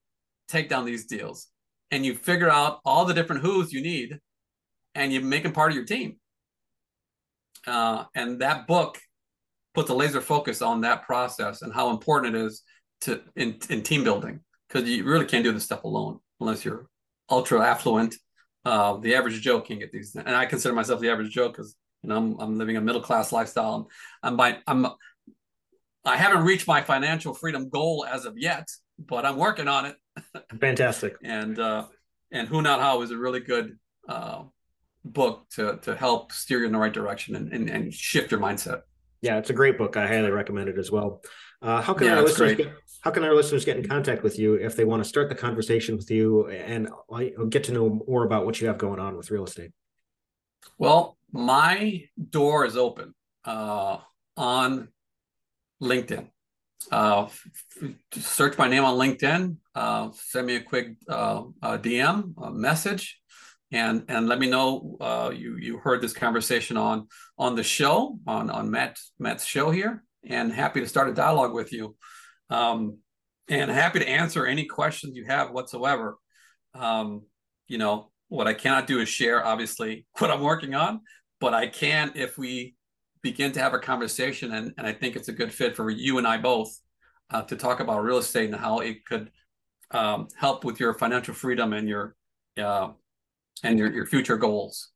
take 0.48 0.70
down 0.70 0.86
these 0.86 1.06
deals. 1.06 1.48
And 1.92 2.06
you 2.06 2.16
figure 2.16 2.50
out 2.50 2.80
all 2.86 3.06
the 3.06 3.14
different 3.14 3.44
who's 3.44 3.72
you 3.72 3.82
need 3.82 4.20
and 4.96 5.12
you 5.12 5.22
make 5.22 5.44
them 5.44 5.52
part 5.52 5.72
of 5.72 5.76
your 5.76 5.86
team 5.86 6.18
uh, 7.68 8.06
and 8.16 8.40
that 8.42 8.68
book 8.68 9.00
puts 9.74 9.90
a 9.90 9.94
laser 9.94 10.22
focus 10.22 10.62
on 10.62 10.82
that 10.82 11.04
process 11.04 11.62
and 11.62 11.74
how 11.74 11.90
important 11.90 12.36
it 12.36 12.42
is 12.42 12.62
to 13.02 13.22
in, 13.36 13.58
in 13.70 13.82
team 13.82 14.04
building 14.04 14.40
because 14.68 14.88
you 14.90 15.04
really 15.04 15.26
can't 15.26 15.44
do 15.44 15.52
this 15.52 15.64
stuff 15.64 15.84
alone 15.84 16.20
unless 16.40 16.64
you're 16.64 16.88
ultra 17.30 17.62
affluent. 17.62 18.16
Uh, 18.66 18.98
the 18.98 19.16
average 19.16 19.42
Joe 19.42 19.60
can 19.60 19.80
get 19.80 19.92
these, 19.92 20.16
and 20.16 20.36
I 20.36 20.46
consider 20.46 20.74
myself 20.74 21.02
the 21.02 21.10
average 21.10 21.32
Joe 21.32 21.50
because 21.50 21.76
you 22.02 22.10
know 22.10 22.18
I'm, 22.18 22.40
I'm 22.40 22.58
living 22.58 22.78
a 22.78 22.82
middle 22.82 23.02
class 23.02 23.32
lifestyle. 23.32 23.76
And 23.76 23.86
I'm 24.24 24.38
by 24.38 24.58
I'm 24.68 24.88
I 26.06 26.18
haven't 26.18 26.44
reached 26.44 26.68
my 26.68 26.82
financial 26.82 27.34
freedom 27.34 27.70
goal 27.70 28.06
as 28.10 28.26
of 28.26 28.38
yet, 28.38 28.70
but 29.00 29.26
I'm 29.26 29.38
working 29.38 29.68
on 29.68 29.86
it. 29.86 29.96
Fantastic. 30.62 31.16
and 31.24 31.60
uh, 31.60 31.88
and 32.32 32.48
Who 32.48 32.62
Not 32.62 32.80
How 32.80 33.02
is 33.02 33.12
a 33.12 33.18
really 33.18 33.42
good 33.42 33.78
uh, 34.08 34.44
book 35.14 35.46
to 35.52 35.78
to 35.84 35.96
help 35.96 36.32
steer 36.32 36.60
you 36.60 36.66
in 36.66 36.72
the 36.72 36.78
right 36.78 36.94
direction 36.94 37.36
and, 37.36 37.52
and, 37.54 37.70
and 37.70 37.94
shift 37.94 38.32
your 38.32 38.40
mindset. 38.40 38.82
Yeah, 39.22 39.38
it's 39.38 39.50
a 39.50 39.54
great 39.54 39.78
book. 39.78 39.96
I 39.96 40.06
highly 40.08 40.32
recommend 40.32 40.68
it 40.68 40.78
as 40.78 40.92
well. 40.92 41.22
Uh, 41.62 41.82
how 41.82 41.94
can 41.94 42.08
yeah, 42.08 42.16
our 42.16 42.24
listeners 42.24 42.58
get, 42.58 42.74
how 43.02 43.12
can 43.12 43.24
our 43.24 43.34
listeners 43.34 43.64
get 43.64 43.78
in 43.78 43.88
contact 43.88 44.22
with 44.22 44.38
you 44.38 44.56
if 44.56 44.76
they 44.76 44.84
want 44.84 45.02
to 45.02 45.08
start 45.08 45.30
the 45.30 45.36
conversation 45.36 45.96
with 45.96 46.12
you 46.12 46.48
and 46.48 46.90
get 47.50 47.64
to 47.66 47.72
know 47.72 48.02
more 48.06 48.26
about 48.26 48.46
what 48.46 48.60
you 48.60 48.68
have 48.68 48.78
going 48.78 49.00
on 49.00 49.16
with 49.16 49.32
real 49.32 49.46
estate? 49.46 49.72
Well, 50.78 51.18
my 51.32 52.04
door 52.30 52.66
is 52.66 52.76
open 52.76 53.14
uh, 53.46 53.98
on 54.36 54.90
LinkedIn. 55.82 56.28
Uh, 56.92 57.28
search 58.14 58.58
my 58.58 58.68
name 58.68 58.84
on 58.84 58.98
LinkedIn. 58.98 59.56
Uh, 59.74 60.10
send 60.14 60.48
me 60.48 60.58
a 60.58 60.62
quick 60.62 60.96
uh, 61.08 61.44
DM, 61.64 62.34
a 62.42 62.52
message, 62.52 63.22
and 63.74 64.06
and 64.08 64.30
let 64.30 64.40
me 64.40 64.48
know 64.50 64.98
uh, 65.02 65.32
you 65.36 65.58
you 65.58 65.78
heard 65.78 66.00
this 66.00 66.14
conversation 66.14 66.78
on 66.78 67.08
on 67.38 67.56
the 67.56 67.64
show 67.64 68.20
on 68.28 68.50
on 68.50 68.70
Matt 68.70 69.00
Matt's 69.20 69.46
show 69.46 69.72
here, 69.72 70.04
and 70.24 70.54
happy 70.54 70.80
to 70.80 70.88
start 70.88 71.10
a 71.10 71.14
dialogue 71.14 71.54
with 71.54 71.74
you. 71.74 71.96
Um, 72.50 73.00
and 73.50 73.70
happy 73.70 74.00
to 74.00 74.08
answer 74.08 74.46
any 74.46 74.66
questions 74.66 75.18
you 75.18 75.26
have 75.26 75.52
whatsoever. 75.52 76.18
Um, 76.76 77.24
you 77.68 77.80
know, 77.80 78.12
what 78.30 78.48
I 78.48 78.54
cannot 78.54 78.88
do 78.88 79.00
is 79.00 79.10
share, 79.10 79.44
obviously, 79.46 80.06
what 80.20 80.30
I'm 80.30 80.42
working 80.42 80.76
on, 80.76 81.02
but 81.42 81.54
I 81.54 81.68
can 81.68 82.12
if 82.16 82.38
we 82.38 82.76
begin 83.24 83.54
to 83.54 83.60
have 83.60 83.74
a 83.74 83.80
conversation, 83.80 84.54
and, 84.54 84.74
and 84.78 84.86
I 84.86 84.94
think 84.94 85.16
it's 85.16 85.30
a 85.30 85.34
good 85.34 85.52
fit 85.52 85.76
for 85.76 85.90
you 85.90 86.20
and 86.20 86.28
I 86.28 86.38
both 86.38 86.78
uh, 87.32 87.42
to 87.44 87.56
talk 87.56 87.80
about 87.80 88.04
real 88.04 88.18
estate 88.20 88.52
and 88.52 88.60
how 88.60 88.80
it 88.80 89.04
could 89.06 89.32
um, 89.92 90.28
help 90.38 90.64
with 90.64 90.80
your 90.80 90.94
financial 90.94 91.34
freedom 91.34 91.74
and 91.74 91.90
your 91.90 92.16
uh, 92.58 92.90
and 93.62 93.78
your, 93.78 93.92
your 93.92 94.06
future 94.06 94.38
goals. 94.38 94.90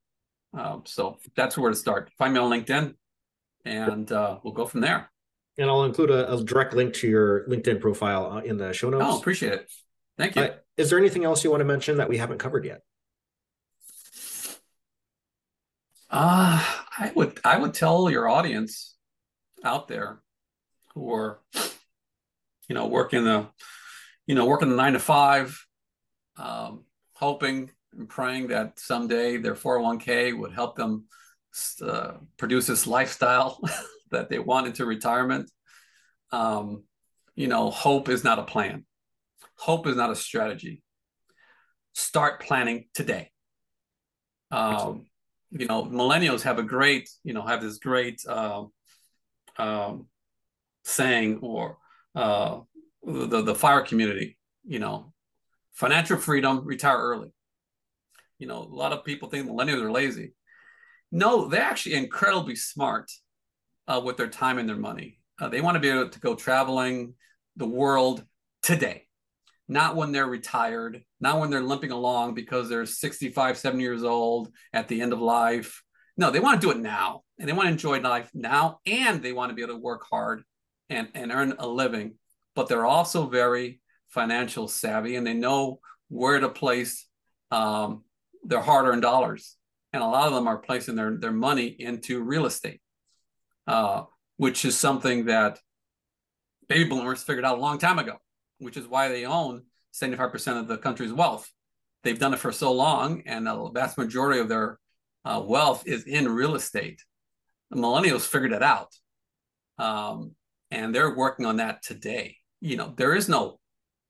Um, 0.53 0.83
so 0.85 1.17
that's 1.35 1.57
where 1.57 1.69
to 1.69 1.77
start. 1.77 2.11
Find 2.17 2.33
me 2.33 2.39
on 2.39 2.49
LinkedIn, 2.49 2.95
and 3.65 4.11
uh, 4.11 4.39
we'll 4.43 4.53
go 4.53 4.65
from 4.65 4.81
there. 4.81 5.11
And 5.57 5.69
I'll 5.69 5.83
include 5.83 6.11
a, 6.11 6.33
a, 6.33 6.43
direct 6.43 6.73
link 6.73 6.93
to 6.95 7.07
your 7.07 7.47
LinkedIn 7.47 7.81
profile 7.81 8.31
uh, 8.31 8.39
in 8.41 8.57
the 8.57 8.73
show 8.73 8.89
notes. 8.89 9.05
Oh, 9.07 9.17
appreciate 9.17 9.53
it. 9.53 9.71
Thank 10.17 10.35
you. 10.35 10.43
Uh, 10.43 10.53
is 10.77 10.89
there 10.89 10.99
anything 10.99 11.25
else 11.25 11.43
you 11.43 11.49
want 11.49 11.61
to 11.61 11.65
mention 11.65 11.97
that 11.97 12.09
we 12.09 12.17
haven't 12.17 12.37
covered 12.37 12.65
yet? 12.65 12.81
Uh, 16.09 16.63
I 16.97 17.11
would 17.15 17.39
I 17.43 17.57
would 17.57 17.73
tell 17.73 18.09
your 18.09 18.29
audience 18.29 18.95
out 19.63 19.87
there 19.87 20.21
who 20.93 21.13
are, 21.13 21.39
you 22.69 22.75
know, 22.75 22.87
working 22.87 23.23
the, 23.23 23.47
you 24.25 24.35
know, 24.35 24.45
working 24.45 24.69
the 24.69 24.75
nine 24.75 24.93
to 24.93 24.99
five, 24.99 25.65
um, 26.37 26.85
hoping 27.13 27.71
and 27.97 28.07
praying 28.07 28.47
that 28.47 28.79
someday 28.79 29.37
their 29.37 29.55
401k 29.55 30.37
would 30.37 30.53
help 30.53 30.75
them 30.75 31.05
uh, 31.81 32.13
produce 32.37 32.67
this 32.67 32.87
lifestyle 32.87 33.59
that 34.11 34.29
they 34.29 34.39
want 34.39 34.67
into 34.67 34.85
retirement. 34.85 35.49
Um, 36.31 36.83
you 37.35 37.47
know, 37.47 37.69
hope 37.69 38.09
is 38.09 38.23
not 38.23 38.39
a 38.39 38.43
plan. 38.43 38.85
Hope 39.55 39.87
is 39.87 39.95
not 39.95 40.11
a 40.11 40.15
strategy. 40.15 40.83
Start 41.93 42.41
planning 42.41 42.85
today. 42.93 43.31
Um, 44.51 45.07
you 45.49 45.65
know, 45.65 45.83
millennials 45.83 46.43
have 46.43 46.59
a 46.59 46.63
great, 46.63 47.09
you 47.23 47.33
know, 47.33 47.41
have 47.41 47.61
this 47.61 47.79
great 47.79 48.21
uh, 48.27 48.65
um, 49.57 50.07
saying 50.83 51.39
or 51.41 51.77
uh, 52.15 52.59
the 53.03 53.41
the 53.41 53.55
fire 53.55 53.81
community, 53.81 54.37
you 54.63 54.79
know, 54.79 55.13
financial 55.73 56.17
freedom, 56.17 56.65
retire 56.65 56.97
early. 56.97 57.31
You 58.39 58.47
know, 58.47 58.61
a 58.61 58.75
lot 58.75 58.93
of 58.93 59.03
people 59.03 59.29
think 59.29 59.47
millennials 59.47 59.81
are 59.81 59.91
lazy. 59.91 60.33
No, 61.11 61.47
they're 61.47 61.61
actually 61.61 61.95
incredibly 61.95 62.55
smart 62.55 63.11
uh, 63.87 64.01
with 64.03 64.17
their 64.17 64.27
time 64.27 64.57
and 64.57 64.67
their 64.67 64.75
money. 64.75 65.19
Uh, 65.39 65.49
they 65.49 65.61
want 65.61 65.75
to 65.75 65.79
be 65.79 65.89
able 65.89 66.09
to 66.09 66.19
go 66.19 66.35
traveling 66.35 67.13
the 67.55 67.67
world 67.67 68.23
today, 68.61 69.07
not 69.67 69.95
when 69.95 70.11
they're 70.11 70.27
retired, 70.27 71.03
not 71.19 71.39
when 71.39 71.49
they're 71.49 71.61
limping 71.61 71.91
along 71.91 72.33
because 72.33 72.69
they're 72.69 72.85
65, 72.85 73.57
70 73.57 73.83
years 73.83 74.03
old 74.03 74.49
at 74.73 74.87
the 74.87 75.01
end 75.01 75.13
of 75.13 75.21
life. 75.21 75.83
No, 76.17 76.31
they 76.31 76.39
want 76.39 76.59
to 76.59 76.67
do 76.67 76.71
it 76.71 76.79
now 76.79 77.21
and 77.39 77.47
they 77.47 77.53
want 77.53 77.67
to 77.67 77.71
enjoy 77.71 77.99
life 77.99 78.29
now 78.33 78.79
and 78.85 79.21
they 79.21 79.33
want 79.33 79.49
to 79.49 79.55
be 79.55 79.61
able 79.61 79.75
to 79.75 79.79
work 79.79 80.05
hard 80.09 80.43
and, 80.89 81.09
and 81.13 81.31
earn 81.31 81.53
a 81.59 81.67
living. 81.67 82.15
But 82.55 82.67
they're 82.67 82.85
also 82.85 83.27
very 83.27 83.81
financial 84.09 84.67
savvy 84.67 85.15
and 85.15 85.25
they 85.25 85.35
know 85.35 85.79
where 86.09 86.39
to 86.39 86.49
place 86.49 87.05
um, 87.51 88.03
their 88.47 88.61
hard 88.61 88.87
earned 88.87 89.01
dollars. 89.01 89.55
And 89.93 90.01
a 90.01 90.07
lot 90.07 90.27
of 90.27 90.33
them 90.33 90.47
are 90.47 90.57
placing 90.57 90.95
their, 90.95 91.17
their 91.17 91.31
money 91.31 91.67
into 91.67 92.21
real 92.21 92.45
estate, 92.45 92.81
uh, 93.67 94.03
which 94.37 94.65
is 94.65 94.77
something 94.77 95.25
that 95.25 95.59
baby 96.67 96.89
boomers 96.89 97.23
figured 97.23 97.45
out 97.45 97.57
a 97.57 97.61
long 97.61 97.77
time 97.77 97.99
ago, 97.99 98.15
which 98.59 98.77
is 98.77 98.87
why 98.87 99.07
they 99.07 99.25
own 99.25 99.63
75% 99.93 100.59
of 100.59 100.67
the 100.67 100.77
country's 100.77 101.13
wealth. 101.13 101.49
They've 102.03 102.19
done 102.19 102.33
it 102.33 102.39
for 102.39 102.51
so 102.51 102.71
long, 102.71 103.23
and 103.25 103.47
the 103.47 103.69
vast 103.69 103.97
majority 103.97 104.39
of 104.39 104.49
their 104.49 104.79
uh, 105.25 105.41
wealth 105.43 105.83
is 105.85 106.03
in 106.03 106.29
real 106.29 106.55
estate. 106.55 107.01
The 107.71 107.77
millennials 107.77 108.21
figured 108.21 108.53
it 108.53 108.63
out, 108.63 108.93
um, 109.77 110.35
and 110.71 110.93
they're 110.93 111.15
working 111.15 111.45
on 111.45 111.57
that 111.57 111.81
today. 111.81 112.37
You 112.61 112.77
know, 112.77 112.93
there 112.95 113.15
is 113.15 113.27
no 113.27 113.59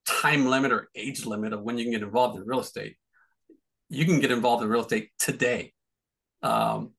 time 0.06 0.46
limit 0.46 0.72
or 0.72 0.88
age 0.94 1.24
limit 1.24 1.52
of 1.52 1.62
when 1.62 1.78
you 1.78 1.84
can 1.84 1.92
get 1.92 2.02
involved 2.02 2.36
in 2.36 2.46
real 2.46 2.60
estate. 2.60 2.96
You 3.88 4.04
can 4.04 4.20
get 4.20 4.30
involved 4.30 4.62
in 4.62 4.68
real 4.68 4.82
estate 4.82 5.10
today, 5.18 5.72
um, 6.42 6.92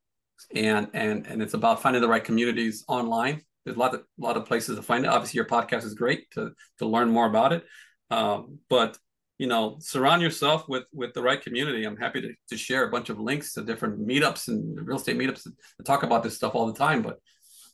and 0.55 0.89
and 0.93 1.27
and 1.27 1.41
it's 1.41 1.53
about 1.53 1.81
finding 1.81 2.01
the 2.01 2.07
right 2.07 2.23
communities 2.23 2.83
online. 2.87 3.41
There's 3.63 3.77
a 3.77 3.79
lot 3.79 3.93
of 3.93 4.01
a 4.01 4.03
lot 4.17 4.37
of 4.37 4.45
places 4.45 4.75
to 4.75 4.81
find 4.81 5.05
it. 5.05 5.07
Obviously, 5.07 5.37
your 5.37 5.45
podcast 5.45 5.83
is 5.83 5.93
great 5.93 6.29
to 6.31 6.51
to 6.79 6.85
learn 6.85 7.09
more 7.09 7.27
about 7.27 7.53
it. 7.53 7.65
Um, 8.09 8.59
but 8.69 8.97
you 9.37 9.47
know, 9.47 9.77
surround 9.79 10.21
yourself 10.21 10.67
with 10.67 10.83
with 10.91 11.13
the 11.13 11.21
right 11.21 11.41
community. 11.41 11.85
I'm 11.85 11.97
happy 11.97 12.21
to, 12.21 12.33
to 12.49 12.57
share 12.57 12.83
a 12.83 12.91
bunch 12.91 13.09
of 13.09 13.19
links 13.19 13.53
to 13.53 13.61
different 13.61 14.05
meetups 14.05 14.47
and 14.47 14.85
real 14.85 14.97
estate 14.97 15.17
meetups 15.17 15.43
to 15.43 15.83
talk 15.83 16.03
about 16.03 16.23
this 16.23 16.35
stuff 16.35 16.55
all 16.55 16.67
the 16.67 16.77
time. 16.77 17.01
But 17.01 17.19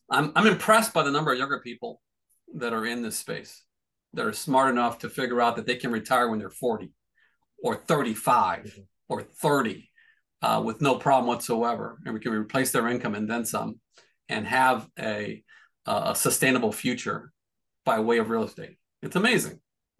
I'm 0.10 0.32
I'm 0.36 0.48
impressed 0.48 0.94
by 0.94 1.04
the 1.04 1.12
number 1.12 1.32
of 1.32 1.40
younger 1.40 1.60
people 1.60 2.02
that 2.56 2.74
are 2.74 2.86
in 2.86 3.02
this 3.02 3.18
space 3.18 3.64
that 4.14 4.26
are 4.26 4.34
smart 4.34 4.70
enough 4.70 5.00
to 5.00 5.10
figure 5.10 5.42
out 5.42 5.56
that 5.56 5.66
they 5.66 5.76
can 5.76 5.92
retire 5.92 6.30
when 6.30 6.40
they're 6.40 6.50
40 6.50 6.92
or 7.64 7.76
35 7.76 8.60
mm-hmm. 8.60 8.82
Or 9.10 9.22
30 9.22 9.90
uh, 10.42 10.62
with 10.64 10.82
no 10.82 10.96
problem 10.96 11.28
whatsoever, 11.28 12.00
and 12.06 12.14
we 12.14 12.20
can 12.20 12.32
replace 12.32 12.72
their 12.72 12.88
income 12.88 13.16
and 13.16 13.30
then 13.30 13.46
some, 13.46 13.80
and 14.30 14.46
have 14.48 14.88
a 15.00 15.44
a 15.86 16.16
sustainable 16.16 16.72
future 16.72 17.32
by 17.86 18.00
way 18.00 18.18
of 18.18 18.30
real 18.30 18.44
estate. 18.44 18.78
It's 19.02 19.16
amazing. 19.16 19.60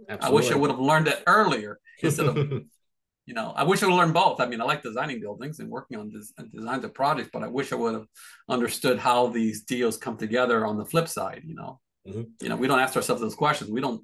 Absolutely. 0.10 0.28
I 0.28 0.30
wish 0.32 0.52
I 0.52 0.56
would 0.56 0.72
have 0.72 0.80
learned 0.80 1.08
it 1.08 1.24
earlier 1.28 1.80
instead 2.02 2.26
of, 2.26 2.38
you 3.26 3.34
know, 3.34 3.54
I 3.56 3.64
wish 3.64 3.82
I 3.82 3.86
would 3.86 3.92
have 3.92 4.00
learned 4.00 4.14
both. 4.14 4.42
I 4.42 4.48
mean, 4.48 4.62
I 4.62 4.66
like 4.66 4.84
designing 4.84 5.22
buildings 5.22 5.60
and 5.60 5.70
working 5.70 5.98
on 6.00 6.10
des- 6.10 6.44
designs 6.52 6.84
of 6.84 6.94
projects, 6.94 7.30
but 7.32 7.44
I 7.44 7.48
wish 7.48 7.72
I 7.72 7.76
would 7.76 7.94
have 7.94 8.08
understood 8.50 9.00
how 9.00 9.28
these 9.28 9.64
deals 9.64 9.98
come 9.98 10.18
together 10.18 10.66
on 10.66 10.78
the 10.78 10.86
flip 10.86 11.08
side. 11.08 11.44
You 11.46 11.56
know, 11.56 11.80
mm-hmm. 12.08 12.24
you 12.42 12.50
know, 12.50 12.56
we 12.56 12.68
don't 12.68 12.80
ask 12.80 12.96
ourselves 12.96 13.22
those 13.22 13.36
questions. 13.36 13.70
We 13.70 13.82
don't, 13.82 14.04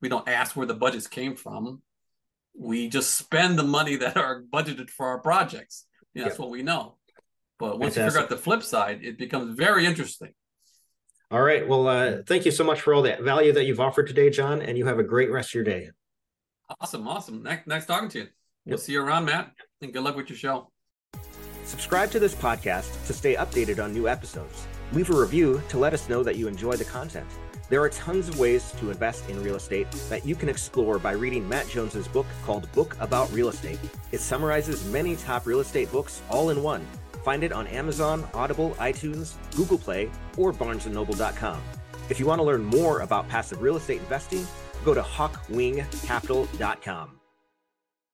we 0.00 0.08
don't 0.08 0.28
ask 0.28 0.56
where 0.56 0.66
the 0.66 0.74
budgets 0.74 1.08
came 1.08 1.34
from. 1.36 1.82
We 2.58 2.88
just 2.88 3.14
spend 3.14 3.58
the 3.58 3.62
money 3.62 3.96
that 3.96 4.16
are 4.16 4.42
budgeted 4.42 4.90
for 4.90 5.06
our 5.06 5.18
projects. 5.18 5.84
You 6.14 6.22
know, 6.22 6.28
That's 6.28 6.38
what 6.38 6.50
we 6.50 6.62
know. 6.62 6.96
But 7.58 7.78
once 7.78 7.94
Fantastic. 7.94 8.02
you 8.02 8.10
figure 8.10 8.22
out 8.22 8.28
the 8.28 8.42
flip 8.42 8.62
side, 8.62 9.00
it 9.02 9.18
becomes 9.18 9.56
very 9.56 9.86
interesting. 9.86 10.32
All 11.30 11.42
right. 11.42 11.66
Well, 11.66 11.88
uh, 11.88 12.18
thank 12.26 12.44
you 12.44 12.50
so 12.52 12.64
much 12.64 12.80
for 12.80 12.94
all 12.94 13.02
that 13.02 13.22
value 13.22 13.52
that 13.52 13.64
you've 13.64 13.80
offered 13.80 14.06
today, 14.06 14.30
John, 14.30 14.62
and 14.62 14.78
you 14.78 14.86
have 14.86 14.98
a 14.98 15.04
great 15.04 15.30
rest 15.30 15.50
of 15.50 15.54
your 15.54 15.64
day. 15.64 15.90
Awesome. 16.80 17.06
Awesome. 17.08 17.42
Nice, 17.42 17.60
nice 17.66 17.86
talking 17.86 18.08
to 18.10 18.18
you. 18.20 18.28
We'll 18.64 18.78
see 18.78 18.92
you 18.92 19.02
around, 19.02 19.26
Matt, 19.26 19.52
and 19.80 19.92
good 19.92 20.02
luck 20.02 20.16
with 20.16 20.28
your 20.28 20.36
show. 20.36 20.70
Subscribe 21.64 22.10
to 22.10 22.18
this 22.20 22.34
podcast 22.34 23.06
to 23.06 23.12
stay 23.12 23.34
updated 23.36 23.82
on 23.82 23.92
new 23.92 24.08
episodes. 24.08 24.66
Leave 24.92 25.10
a 25.10 25.18
review 25.18 25.62
to 25.68 25.78
let 25.78 25.94
us 25.94 26.08
know 26.08 26.22
that 26.22 26.36
you 26.36 26.48
enjoy 26.48 26.76
the 26.76 26.84
content. 26.84 27.28
There 27.68 27.82
are 27.82 27.88
tons 27.88 28.28
of 28.28 28.38
ways 28.38 28.72
to 28.78 28.90
invest 28.90 29.28
in 29.28 29.42
real 29.42 29.56
estate 29.56 29.90
that 30.08 30.24
you 30.24 30.36
can 30.36 30.48
explore 30.48 30.98
by 30.98 31.12
reading 31.12 31.48
Matt 31.48 31.68
Jones's 31.68 32.06
book 32.06 32.26
called 32.44 32.70
Book 32.72 32.96
About 33.00 33.30
Real 33.32 33.48
Estate. 33.48 33.80
It 34.12 34.20
summarizes 34.20 34.88
many 34.90 35.16
top 35.16 35.46
real 35.46 35.60
estate 35.60 35.90
books 35.90 36.22
all 36.30 36.50
in 36.50 36.62
one 36.62 36.86
Find 37.26 37.42
it 37.42 37.50
on 37.50 37.66
Amazon, 37.66 38.24
Audible, 38.34 38.76
iTunes, 38.78 39.34
Google 39.56 39.78
Play, 39.78 40.08
or 40.36 40.52
barnesandnoble.com. 40.52 41.60
If 42.08 42.20
you 42.20 42.26
want 42.26 42.38
to 42.38 42.44
learn 42.44 42.64
more 42.64 43.00
about 43.00 43.28
passive 43.28 43.60
real 43.60 43.76
estate 43.76 43.98
investing, 43.98 44.46
go 44.84 44.94
to 44.94 45.02
hawkwingcapital.com. 45.02 47.15